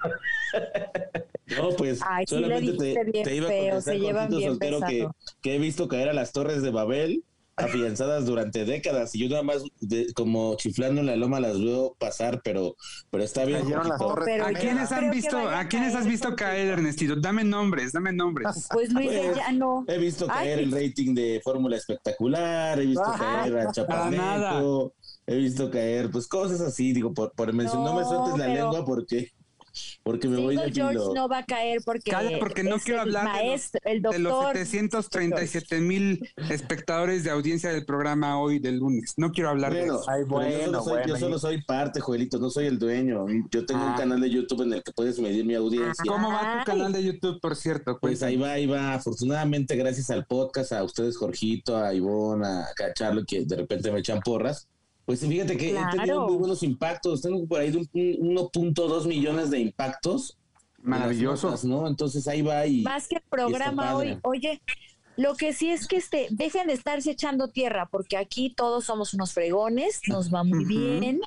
No, 1.58 1.70
pues 1.72 2.00
Ay, 2.06 2.26
sí 2.28 2.36
le 2.36 2.42
solamente 2.44 3.12
te, 3.12 3.24
te 3.24 3.36
iba 3.36 3.48
a 3.48 3.50
feo, 3.50 3.82
se 3.82 4.00
llevan 4.00 4.30
bien 4.30 4.52
soltero, 4.52 4.80
que, 4.82 5.08
que 5.42 5.56
he 5.56 5.60
visto 5.60 5.88
caer 5.88 6.10
a 6.10 6.14
las 6.14 6.32
torres 6.32 6.62
de 6.62 6.72
Babel 6.72 7.24
afianzadas 7.60 8.26
durante 8.26 8.66
décadas 8.66 9.14
y 9.16 9.20
yo 9.20 9.30
nada 9.30 9.44
más 9.44 9.64
de- 9.80 10.12
como 10.14 10.56
chiflando 10.56 11.02
en 11.02 11.08
la 11.08 11.16
loma 11.16 11.40
las 11.40 11.60
veo 11.60 11.96
pasar, 12.00 12.42
pero 12.44 12.76
pero 13.12 13.24
está 13.24 13.46
bien. 13.46 13.62
Pero 13.68 14.46
¿A 14.46 14.52
quiénes 14.54 14.92
no 14.92 14.98
han 14.98 15.12
visto, 15.12 15.38
a 15.38 15.68
quiénes 15.68 15.96
has 15.96 16.06
visto 16.08 16.36
caer, 16.36 16.68
Ernestito? 16.70 17.16
Dame 17.16 17.44
nombres, 17.44 17.92
dame 17.92 18.14
nombres. 18.14 18.68
Pues 18.72 18.92
Luis 18.94 19.08
Pues, 19.10 19.36
Llano. 19.38 19.84
He 19.88 19.98
visto 19.98 20.26
Ay, 20.30 20.46
caer 20.46 20.60
el 20.60 20.72
rating 20.72 21.14
de 21.16 21.42
Fórmula 21.44 21.76
Espectacular, 21.78 22.80
he 22.80 22.86
visto 22.86 23.04
Ajá. 23.04 23.42
caer 23.42 23.54
a 23.58 23.60
nada. 23.64 23.72
Chaparneco, 23.74 24.94
he 25.28 25.36
visto 25.36 25.70
caer, 25.70 26.10
pues 26.12 26.28
cosas 26.28 26.62
así, 26.62 26.94
digo, 26.94 27.14
por, 27.14 27.32
por 27.34 27.52
mencionar, 27.54 27.86
no, 27.92 27.96
me 27.96 28.02
No, 28.02 28.08
sueltes 28.10 28.38
la 28.40 28.46
pero- 28.46 28.64
lengua 28.72 28.86
porque, 28.86 29.32
porque 30.12 30.28
me 30.28 30.38
voy 30.38 30.56
Single 30.56 30.72
de 30.72 30.74
George 30.74 31.14
no 31.16 31.28
va 31.30 31.38
a 31.40 31.46
caer 31.46 31.82
porque, 31.86 32.12
Calla, 32.12 32.40
porque 32.40 32.64
no 32.64 32.78
quiero 32.80 33.04
el 33.04 33.16
hablar 33.16 33.38
de 33.42 33.50
los- 33.52 33.72
el 33.84 34.02
de 34.02 34.20
los 34.20 34.32
doctor. 34.32 34.58
737 34.58 35.80
mil 35.82 36.30
espectadores 36.50 37.24
de 37.24 37.32
audiencia 37.32 37.72
del 37.72 37.86
programa 37.86 38.40
hoy 38.40 38.60
del 38.60 38.78
lunes. 38.78 39.14
No 39.18 39.32
quiero 39.32 39.50
hablar 39.50 39.74
de 39.74 39.80
Bueno, 39.82 40.00
eso. 40.02 40.10
Ay, 40.10 40.24
pero 40.28 40.50
yo, 40.50 40.66
solo 40.66 40.84
soy, 40.84 41.02
yo 41.08 41.16
solo 41.18 41.40
soy 41.40 41.62
parte, 41.64 42.00
Joelito, 42.00 42.40
no 42.40 42.50
soy 42.50 42.66
el 42.68 42.80
dueño. 42.80 43.26
Yo 43.52 43.66
tengo 43.66 43.84
un 43.84 43.90
Ah. 43.92 43.96
canal 43.98 44.20
de 44.22 44.30
YouTube 44.30 44.62
en 44.64 44.74
el 44.74 44.84
que 44.84 44.92
puedes 44.92 45.20
medir 45.20 45.46
mi 45.46 45.56
audiencia. 45.56 46.04
¿Cómo 46.08 46.30
va 46.30 46.60
Ay. 46.60 46.60
tu 46.66 46.72
canal 46.72 46.92
de 46.94 47.04
YouTube, 47.04 47.40
por 47.42 47.56
cierto? 47.56 47.98
Pues 48.00 48.24
ahí 48.24 48.38
va, 48.38 48.52
ahí 48.52 48.66
va. 48.66 48.94
Afortunadamente, 48.94 49.76
gracias 49.76 50.10
al 50.10 50.26
podcast, 50.26 50.72
a 50.74 50.84
ustedes, 50.84 51.18
Jorgito, 51.18 51.78
a 51.78 51.94
Ivonne, 51.94 52.46
a, 52.48 52.60
a 52.62 52.94
Charlo, 52.94 53.24
que 53.26 53.46
de 53.46 53.56
repente 53.56 53.92
me 53.92 54.00
echan 54.00 54.20
porras. 54.22 54.68
Pues 55.10 55.22
fíjate 55.22 55.58
que 55.58 55.72
he 55.72 55.74
tenido 55.74 55.92
Claro. 56.04 56.28
muy 56.28 56.38
buenos 56.38 56.62
impactos. 56.62 57.24
Tengo 57.24 57.44
por 57.48 57.60
ahí 57.60 57.72
de 57.72 57.78
un- 57.80 57.90
un 58.20 58.38
1.2 58.38 59.08
millones 59.08 59.50
de 59.50 59.58
impactos. 59.60 60.38
Maravilloso. 60.84 61.48
notas, 61.48 61.66
¿no? 61.66 61.88
Entonces 61.88 62.28
ahí 62.28 62.44
va 62.44 62.68
y. 62.68 62.84
Más 62.84 63.08
que 63.08 63.16
el 63.16 63.24
programa 63.28 63.96
hoy, 63.96 64.20
oye, 64.22 64.62
lo 65.18 65.34
que 65.36 65.52
sí 65.54 65.72
es 65.72 65.88
que 65.88 65.96
este, 65.96 66.28
dejen 66.30 66.68
de 66.68 66.74
estarse 66.74 67.10
echando 67.10 67.48
tierra, 67.48 67.90
porque 67.92 68.18
aquí 68.18 68.54
todos 68.56 68.86
somos 68.86 69.16
unos 69.16 69.34
fregones, 69.34 70.00
nos 70.08 70.32
va 70.32 70.44
muy 70.44 70.64
bien. 70.66 71.22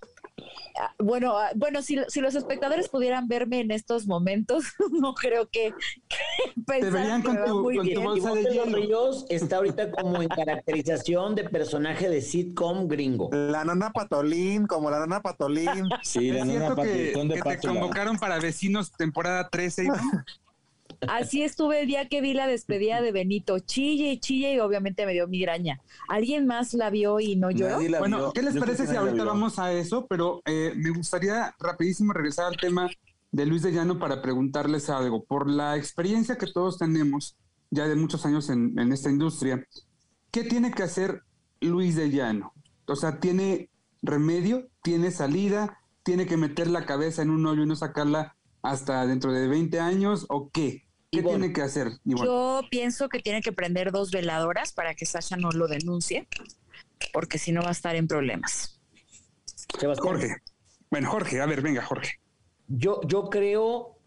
Bueno, 0.99 1.37
ah, 1.37 1.51
bueno, 1.55 1.83
si, 1.83 1.99
si 2.09 2.21
los 2.21 2.35
espectadores 2.35 2.89
pudieran 2.89 3.29
verme 3.29 3.61
en 3.61 3.71
estos 3.71 4.07
momentos, 4.07 4.65
no 4.93 5.15
creo 5.15 5.49
que, 5.49 5.73
que 6.09 6.63
pensaran 6.67 6.93
verían 6.93 7.23
con 7.23 7.45
tu- 7.45 7.63
muy 7.63 7.77
con 7.77 7.85
tu 7.87 7.91
bien. 7.91 8.05
bolsa 8.05 8.35
de 8.35 8.43
hielo. 8.45 8.77
Ríos 8.77 9.27
está 9.29 9.57
ahorita 9.57 9.91
como 9.91 10.23
en 10.23 10.29
caracterización 10.29 11.35
de 11.35 11.45
personaje 11.49 12.09
de 12.09 12.21
sitcom 12.21 12.89
gringo. 12.89 13.31
La 13.33 13.65
nana 13.65 13.91
Patolín, 13.91 14.67
como 14.67 14.91
la 14.91 15.01
nana 15.01 15.21
Patolín. 15.21 15.89
Sí, 16.03 16.31
¿Es 16.31 16.35
la 16.37 16.45
nana 16.45 16.59
cierto 16.61 16.83
que, 16.83 17.13
que 17.35 17.43
te 17.43 17.59
convocaron 17.67 18.19
para 18.19 18.39
Vecinos 18.39 18.93
temporada 18.93 19.49
13? 19.49 19.85
Iván? 19.85 20.01
Así 21.09 21.43
estuve 21.43 21.81
el 21.81 21.87
día 21.87 22.09
que 22.09 22.21
vi 22.21 22.33
la 22.33 22.47
despedida 22.47 23.01
de 23.01 23.13
Benito. 23.13 23.59
Chille 23.59 24.13
y 24.13 24.21
chille 24.21 24.55
y 24.55 24.61
obviamente 24.61 25.05
me 25.07 25.13
dio 25.13 25.27
migraña. 25.29 25.81
¿Alguien 26.09 26.47
más 26.47 26.75
la 26.75 26.91
vio 26.91 27.21
y 27.21 27.37
no 27.37 27.51
lloró? 27.51 27.79
Bueno, 27.99 28.19
vio. 28.19 28.33
¿qué 28.33 28.43
les 28.43 28.55
Yo 28.55 28.61
parece 28.61 28.87
si 28.87 28.95
ahorita 28.95 29.25
vamos 29.25 29.59
a 29.59 29.73
eso? 29.73 30.07
Pero 30.07 30.43
eh, 30.47 30.73
me 30.77 30.91
gustaría 30.91 31.55
rapidísimo 31.59 32.13
regresar 32.13 32.47
al 32.47 32.57
tema 32.57 32.89
de 33.31 33.47
Luis 33.47 33.63
de 33.63 33.73
Llano 33.73 33.99
para 33.99 34.23
preguntarles 34.23 34.91
algo. 34.91 35.25
Por 35.25 35.49
la 35.49 35.77
experiencia 35.77 36.37
que 36.37 36.47
todos 36.47 36.79
tenemos 36.79 37.37
ya 37.71 37.89
de 37.89 37.97
muchos 37.97 38.25
años 38.27 38.49
en, 38.51 38.79
en 38.79 38.93
esta 38.93 39.11
industria, 39.11 39.67
¿qué 40.31 40.45
tiene 40.45 40.71
que 40.71 40.83
hacer 40.83 41.23
Luis 41.61 41.97
de 41.97 42.11
Llano? 42.11 42.53
O 42.87 42.97
sea, 42.97 43.19
¿tiene 43.19 43.71
remedio? 44.03 44.69
¿Tiene 44.83 45.11
salida? 45.11 45.79
¿Tiene 46.03 46.27
que 46.27 46.37
meter 46.37 46.69
la 46.69 46.85
cabeza 46.85 47.23
en 47.23 47.31
un 47.31 47.47
hoyo 47.47 47.63
y 47.63 47.67
no 47.67 47.77
sacarla 47.77 48.37
hasta 48.63 49.07
dentro 49.07 49.33
de 49.33 49.49
20 49.49 49.81
años? 49.81 50.27
¿O 50.29 50.51
qué? 50.51 50.85
¿Qué 51.13 51.19
Ivonne, 51.19 51.39
tiene 51.41 51.53
que 51.53 51.61
hacer? 51.61 51.89
Ivonne? 52.07 52.25
Yo 52.27 52.63
pienso 52.71 53.11
que 53.11 53.21
tiene 53.21 53.43
que 53.43 53.53
prender 53.53 53.93
dos 53.93 54.11
veladoras 54.11 54.73
para 54.73 54.95
que 54.95 55.05
Sasha 55.05 55.37
no 55.37 55.51
lo 55.51 55.69
denuncie, 55.69 56.27
porque 57.13 57.37
si 57.37 57.53
no 57.53 57.61
va 57.61 57.69
a 57.69 57.73
estar 57.73 57.95
en 57.97 58.09
problemas. 58.09 58.81
Sebastián, 59.79 60.09
Jorge. 60.15 60.37
Bueno, 60.91 61.11
Jorge, 61.11 61.41
a 61.43 61.47
ver, 61.47 61.61
venga, 61.61 61.83
Jorge. 61.83 62.13
Yo, 62.67 63.03
yo 63.07 63.29
creo 63.29 63.99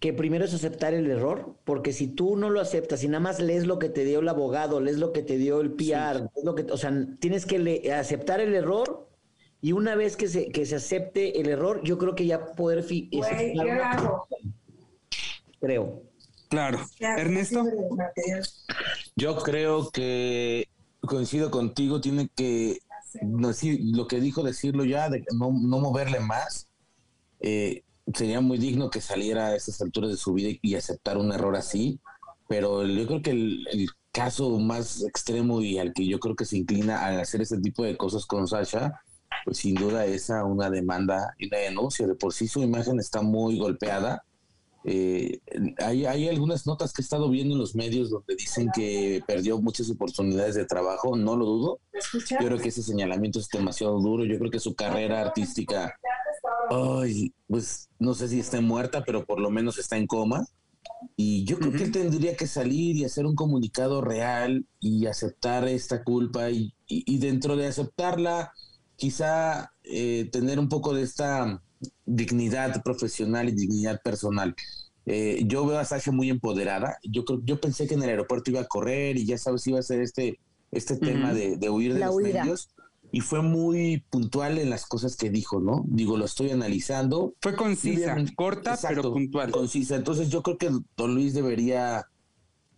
que 0.00 0.14
primero 0.14 0.46
es 0.46 0.54
aceptar 0.54 0.94
el 0.94 1.10
error, 1.10 1.54
porque 1.64 1.92
si 1.92 2.06
tú 2.08 2.34
no 2.36 2.48
lo 2.48 2.62
aceptas 2.62 3.04
y 3.04 3.08
nada 3.08 3.20
más 3.20 3.38
lees 3.38 3.66
lo 3.66 3.78
que 3.78 3.90
te 3.90 4.04
dio 4.04 4.20
el 4.20 4.28
abogado, 4.28 4.80
lees 4.80 4.96
lo 4.96 5.12
que 5.12 5.22
te 5.22 5.36
dio 5.36 5.60
el 5.60 5.72
PR, 5.72 6.20
lees 6.20 6.44
lo 6.44 6.54
que, 6.54 6.62
o 6.62 6.78
sea, 6.78 6.92
tienes 7.20 7.44
que 7.44 7.58
le- 7.58 7.92
aceptar 7.92 8.40
el 8.40 8.54
error 8.54 9.06
y 9.60 9.72
una 9.72 9.94
vez 9.96 10.16
que 10.16 10.28
se, 10.28 10.48
que 10.50 10.64
se 10.64 10.76
acepte 10.76 11.40
el 11.42 11.48
error, 11.50 11.82
yo 11.84 11.98
creo 11.98 12.14
que 12.14 12.24
ya 12.24 12.52
poder 12.54 12.82
una- 13.60 14.22
Creo. 15.66 16.02
Claro. 16.48 16.78
Ernesto. 17.00 17.64
Yo 19.16 19.36
creo 19.38 19.90
que 19.90 20.68
coincido 21.00 21.50
contigo, 21.50 22.00
tiene 22.00 22.28
que 22.34 22.78
no, 23.22 23.52
sí, 23.52 23.78
lo 23.92 24.06
que 24.06 24.20
dijo 24.20 24.42
decirlo 24.42 24.84
ya, 24.84 25.08
de 25.08 25.24
no, 25.34 25.50
no 25.50 25.78
moverle 25.78 26.20
más, 26.20 26.68
eh, 27.40 27.82
sería 28.14 28.40
muy 28.40 28.58
digno 28.58 28.90
que 28.90 29.00
saliera 29.00 29.48
a 29.48 29.56
esas 29.56 29.80
alturas 29.80 30.10
de 30.10 30.16
su 30.16 30.34
vida 30.34 30.56
y, 30.62 30.74
aceptar 30.74 31.16
un 31.18 31.32
error 31.32 31.56
así, 31.56 32.00
pero 32.48 32.86
yo 32.86 33.06
creo 33.06 33.22
que 33.22 33.30
el, 33.30 33.66
el 33.72 33.88
caso 34.12 34.58
más 34.58 35.02
extremo 35.02 35.60
y 35.62 35.78
al 35.78 35.92
que 35.92 36.06
yo 36.06 36.20
creo 36.20 36.36
que 36.36 36.44
se 36.44 36.58
inclina 36.58 36.98
a 36.98 37.20
hacer 37.20 37.42
ese 37.42 37.58
tipo 37.58 37.82
de 37.82 37.96
cosas 37.96 38.24
con 38.24 38.46
Sasha, 38.46 39.00
pues 39.44 39.58
sin 39.58 39.74
duda 39.74 40.06
es 40.06 40.30
a 40.30 40.44
una 40.44 40.70
demanda 40.70 41.34
y 41.38 41.48
una 41.48 41.58
denuncia. 41.58 42.06
De 42.06 42.14
por 42.14 42.32
sí 42.32 42.48
su 42.48 42.62
imagen 42.62 42.98
está 42.98 43.22
muy 43.22 43.58
golpeada. 43.58 44.24
Eh, 44.88 45.40
hay, 45.78 46.06
hay 46.06 46.28
algunas 46.28 46.64
notas 46.64 46.92
que 46.92 47.02
he 47.02 47.04
estado 47.04 47.28
viendo 47.28 47.54
en 47.54 47.58
los 47.60 47.74
medios 47.74 48.08
donde 48.10 48.36
dicen 48.36 48.70
que 48.72 49.20
perdió 49.26 49.60
muchas 49.60 49.90
oportunidades 49.90 50.54
de 50.54 50.64
trabajo, 50.64 51.16
no 51.16 51.36
lo 51.36 51.44
dudo. 51.44 51.80
Yo 52.40 52.46
creo 52.46 52.58
que 52.58 52.68
ese 52.68 52.82
señalamiento 52.84 53.40
es 53.40 53.48
demasiado 53.48 53.98
duro. 54.00 54.24
Yo 54.24 54.38
creo 54.38 54.50
que 54.50 54.60
su 54.60 54.76
carrera 54.76 55.20
artística, 55.22 55.92
ay, 56.70 57.32
pues 57.48 57.88
no 57.98 58.14
sé 58.14 58.28
si 58.28 58.38
está 58.38 58.60
muerta, 58.60 59.02
pero 59.04 59.24
por 59.24 59.40
lo 59.40 59.50
menos 59.50 59.76
está 59.78 59.96
en 59.96 60.06
coma. 60.06 60.46
Y 61.16 61.44
yo 61.44 61.58
creo 61.58 61.72
que 61.72 61.82
él 61.84 61.92
tendría 61.92 62.36
que 62.36 62.46
salir 62.46 62.96
y 62.96 63.04
hacer 63.04 63.26
un 63.26 63.34
comunicado 63.34 64.00
real 64.02 64.66
y 64.78 65.06
aceptar 65.06 65.66
esta 65.66 66.04
culpa 66.04 66.50
y, 66.50 66.72
y- 66.86 67.02
y 67.06 67.18
dentro 67.18 67.56
de 67.56 67.66
aceptarla, 67.66 68.52
quizá 68.94 69.72
eh, 69.82 70.28
tener 70.30 70.58
un 70.60 70.68
poco 70.68 70.94
de 70.94 71.02
esta 71.02 71.60
dignidad 72.04 72.82
profesional 72.82 73.48
y 73.48 73.52
dignidad 73.52 74.00
personal. 74.02 74.54
Eh, 75.06 75.42
yo 75.46 75.64
veo 75.66 75.78
a 75.78 75.84
Sasha 75.84 76.10
muy 76.12 76.30
empoderada. 76.30 76.98
Yo 77.04 77.24
creo, 77.24 77.40
yo 77.44 77.60
pensé 77.60 77.86
que 77.86 77.94
en 77.94 78.02
el 78.02 78.08
aeropuerto 78.10 78.50
iba 78.50 78.60
a 78.60 78.66
correr 78.66 79.16
y 79.16 79.26
ya 79.26 79.38
sabes 79.38 79.66
iba 79.66 79.78
a 79.78 79.82
ser 79.82 80.00
este 80.00 80.38
este 80.72 80.96
tema 80.96 81.32
de, 81.32 81.56
de 81.56 81.70
huir 81.70 81.94
de 81.94 82.00
La 82.00 82.06
los 82.06 82.16
huida. 82.16 82.42
medios 82.42 82.68
y 83.12 83.20
fue 83.20 83.40
muy 83.40 84.04
puntual 84.10 84.58
en 84.58 84.68
las 84.68 84.84
cosas 84.86 85.16
que 85.16 85.30
dijo, 85.30 85.60
¿no? 85.60 85.84
Digo, 85.86 86.16
lo 86.16 86.24
estoy 86.24 86.50
analizando. 86.50 87.34
Fue 87.40 87.54
concisa, 87.54 88.16
corta, 88.34 88.74
Exacto, 88.74 88.96
pero 89.02 89.12
puntual. 89.12 89.52
Concisa. 89.52 89.94
Entonces 89.94 90.28
yo 90.28 90.42
creo 90.42 90.58
que 90.58 90.70
Don 90.96 91.14
Luis 91.14 91.32
debería, 91.34 92.04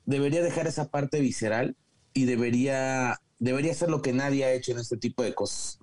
debería 0.05 0.43
dejar 0.43 0.67
esa 0.67 0.89
parte 0.91 1.21
visceral 1.21 1.77
y 2.13 2.27
debería, 2.27 3.17
debería 3.39 3.73
hacer 3.73 3.89
lo 3.89 4.03
que 4.03 4.13
nadie 4.13 4.45
ha 4.45 4.53
hecho 4.53 4.73
en 4.73 4.79
este 4.79 4.99
tipo 4.99 5.23
de 5.23 5.35
cosas. 5.35 5.79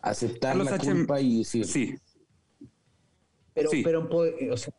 Aceptar 0.00 0.50
Carlos 0.56 0.70
la 0.70 0.76
H. 0.76 0.90
culpa 0.90 1.20
y 1.20 1.38
decir, 1.38 1.66
Sí, 1.66 1.94
Pero, 3.54 3.70
Sí. 3.70 3.82
pero 3.82 4.08
eh, 4.24 4.50
o 4.50 4.56
sea, 4.56 4.74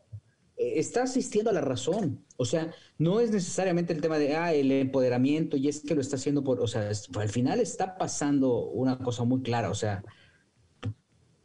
eh, 0.58 0.74
está 0.80 1.04
asistiendo 1.04 1.50
a 1.50 1.54
la 1.54 1.62
razón. 1.62 2.26
O 2.38 2.46
sea, 2.46 2.74
no 2.98 3.20
es 3.20 3.32
necesariamente 3.32 3.94
el 3.94 4.02
tema 4.02 4.18
de 4.20 4.36
ah, 4.36 4.54
el 4.54 4.72
empoderamiento 4.72 5.58
y 5.58 5.68
es 5.70 5.82
que 5.82 5.96
lo 5.96 6.02
está 6.02 6.18
haciendo 6.18 6.44
por, 6.44 6.60
o 6.62 6.68
sea, 6.68 6.90
es- 6.92 7.10
al 7.18 7.30
final 7.30 7.60
está 7.60 7.98
pasando 7.98 8.68
una 8.68 8.98
cosa 9.00 9.24
muy 9.24 9.42
clara. 9.42 9.70
O 9.70 9.76
sea, 9.76 10.04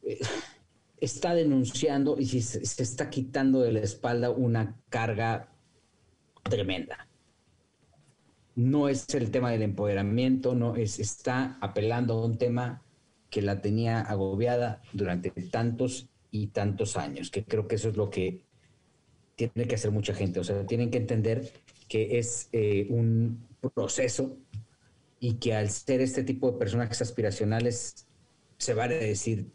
eh, 0.03 0.19
está 1.01 1.35
denunciando 1.35 2.17
y 2.19 2.27
se, 2.27 2.65
se 2.65 2.83
está 2.83 3.09
quitando 3.11 3.61
de 3.63 3.73
la 3.73 3.81
espalda 3.81 4.31
una 4.31 4.77
carga 4.91 5.49
tremenda. 6.43 7.09
No 8.57 8.89
es 8.89 9.09
el 9.15 9.31
tema 9.31 9.51
del 9.53 9.63
empoderamiento, 9.63 10.55
no 10.55 10.77
es, 10.77 10.99
está 10.99 11.57
apelando 11.63 12.15
a 12.15 12.27
un 12.27 12.37
tema 12.37 12.83
que 13.31 13.41
la 13.43 13.63
tenía 13.63 14.01
agobiada 14.01 14.83
durante 14.93 15.31
tantos 15.31 16.10
y 16.31 16.49
tantos 16.49 16.97
años, 16.97 17.31
que 17.31 17.45
creo 17.45 17.67
que 17.69 17.77
eso 17.77 17.89
es 17.89 17.97
lo 17.97 18.11
que 18.11 18.45
tiene 19.37 19.67
que 19.67 19.75
hacer 19.75 19.91
mucha 19.91 20.15
gente. 20.15 20.41
O 20.41 20.45
sea, 20.45 20.67
tienen 20.67 20.91
que 20.91 20.99
entender 20.99 21.51
que 21.89 22.19
es 22.19 22.49
eh, 22.53 22.87
un 22.91 23.47
proceso 23.75 24.37
y 25.19 25.35
que 25.35 25.55
al 25.55 25.71
ser 25.71 26.01
este 26.01 26.23
tipo 26.25 26.51
de 26.53 26.59
personajes 26.59 27.01
aspiracionales 27.03 28.07
se 28.59 28.75
vale 28.75 28.97
decir, 28.97 29.51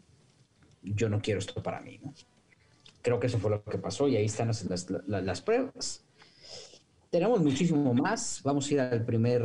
yo 0.82 1.08
no 1.08 1.20
quiero 1.20 1.40
esto 1.40 1.62
para 1.62 1.80
mí. 1.80 1.98
¿no? 2.02 2.12
Creo 3.02 3.18
que 3.20 3.28
eso 3.28 3.38
fue 3.38 3.50
lo 3.50 3.64
que 3.64 3.78
pasó 3.78 4.08
y 4.08 4.16
ahí 4.16 4.26
están 4.26 4.48
las, 4.48 4.64
las- 4.64 4.88
la- 5.06 5.20
las 5.22 5.40
pruebas. 5.40 6.04
Tenemos 7.10 7.40
muchísimo 7.40 7.94
más. 7.94 8.40
Vamos 8.44 8.68
a 8.68 8.74
ir 8.74 8.80
al 8.80 9.04
primer, 9.04 9.42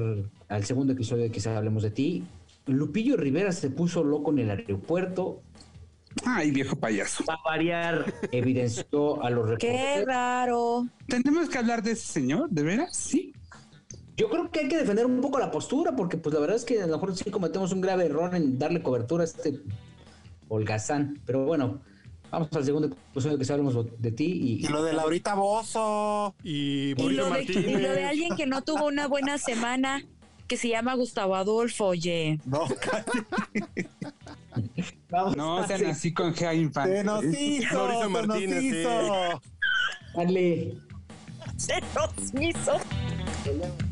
al 0.50 0.64
segundo 0.66 0.94
episodio 0.94 1.24
de 1.24 1.32
Quizá 1.32 1.56
Hablemos 1.58 1.84
de 1.84 1.92
Ti. 1.92 2.24
Lupillo 2.66 3.18
Rivera 3.18 3.52
se 3.52 3.70
puso 3.70 4.04
loco 4.04 4.32
en 4.32 4.40
el 4.40 4.50
aeropuerto, 4.50 5.42
ay, 6.26 6.52
viejo 6.52 6.76
payaso. 6.76 7.24
Va 7.30 7.36
a 7.36 7.42
variar. 7.44 8.14
evidenció 8.32 9.24
a 9.24 9.30
los 9.30 9.58
Qué 9.60 9.68
reporteros. 9.68 10.06
raro. 10.08 10.88
¿Tenemos 11.08 11.50
que 11.50 11.58
hablar 11.58 11.84
de 11.84 11.92
ese 11.92 12.12
señor? 12.12 12.50
¿De 12.50 12.64
veras? 12.64 12.96
Sí. 12.96 13.34
Yo 14.18 14.30
creo 14.30 14.52
que 14.52 14.62
hay 14.62 14.68
que 14.68 14.78
defender 14.78 15.06
un 15.06 15.22
poco 15.22 15.40
la 15.40 15.50
postura, 15.52 15.96
porque 15.96 16.18
pues 16.18 16.34
la 16.34 16.42
verdad 16.42 16.58
es 16.58 16.66
que 16.66 16.82
a 16.82 16.86
lo 16.86 16.94
mejor 16.94 17.16
sí 17.18 17.32
cometemos 17.32 17.72
un 17.72 17.82
grave 17.82 18.06
error 18.06 18.36
en 18.36 18.60
darle 18.60 18.84
cobertura 18.84 19.24
a 19.24 19.26
este 19.26 19.60
holgazán. 20.48 21.20
Pero 21.26 21.46
bueno, 21.46 21.82
vamos 22.30 22.50
al 22.52 22.64
segundo 22.66 22.88
episodio 22.88 23.40
que 23.40 23.52
hablemos 23.52 23.76
de 24.00 24.12
ti 24.12 24.60
y, 24.62 24.66
Y 24.66 24.68
lo 24.68 24.84
de 24.84 24.94
Laurita 24.94 25.34
Bozo. 25.34 26.36
Y 26.44 26.92
Y 27.02 27.10
lo, 27.14 27.32
de, 27.32 27.44
y 27.44 27.76
lo 27.78 27.92
de 27.94 28.06
alguien 28.06 28.36
que 28.36 28.46
no 28.46 28.62
tuvo 28.62 28.88
una 28.88 29.08
buena 29.08 29.38
semana, 29.40 30.04
que 30.48 30.58
se 30.58 30.68
llama 30.68 30.94
Gustavo 30.96 31.36
Adolfo, 31.36 31.86
oye. 31.88 32.40
No, 32.46 32.66
vamos 35.12 35.36
No 35.38 35.68
sean 35.68 35.86
así 35.86 36.14
con 36.14 36.34
G 36.34 36.56
Infante. 36.56 36.98
se 36.98 37.04
nos 37.04 37.24
hizo. 37.24 37.76
Mauricio 37.76 38.02
se 38.02 38.10
nos 38.10 38.28
Martínez, 38.28 38.60
sí. 38.60 38.68
hizo. 38.68 39.42
darle 40.16 40.78
Se 41.58 41.82
nos 41.94 42.34
hizo. 42.42 43.91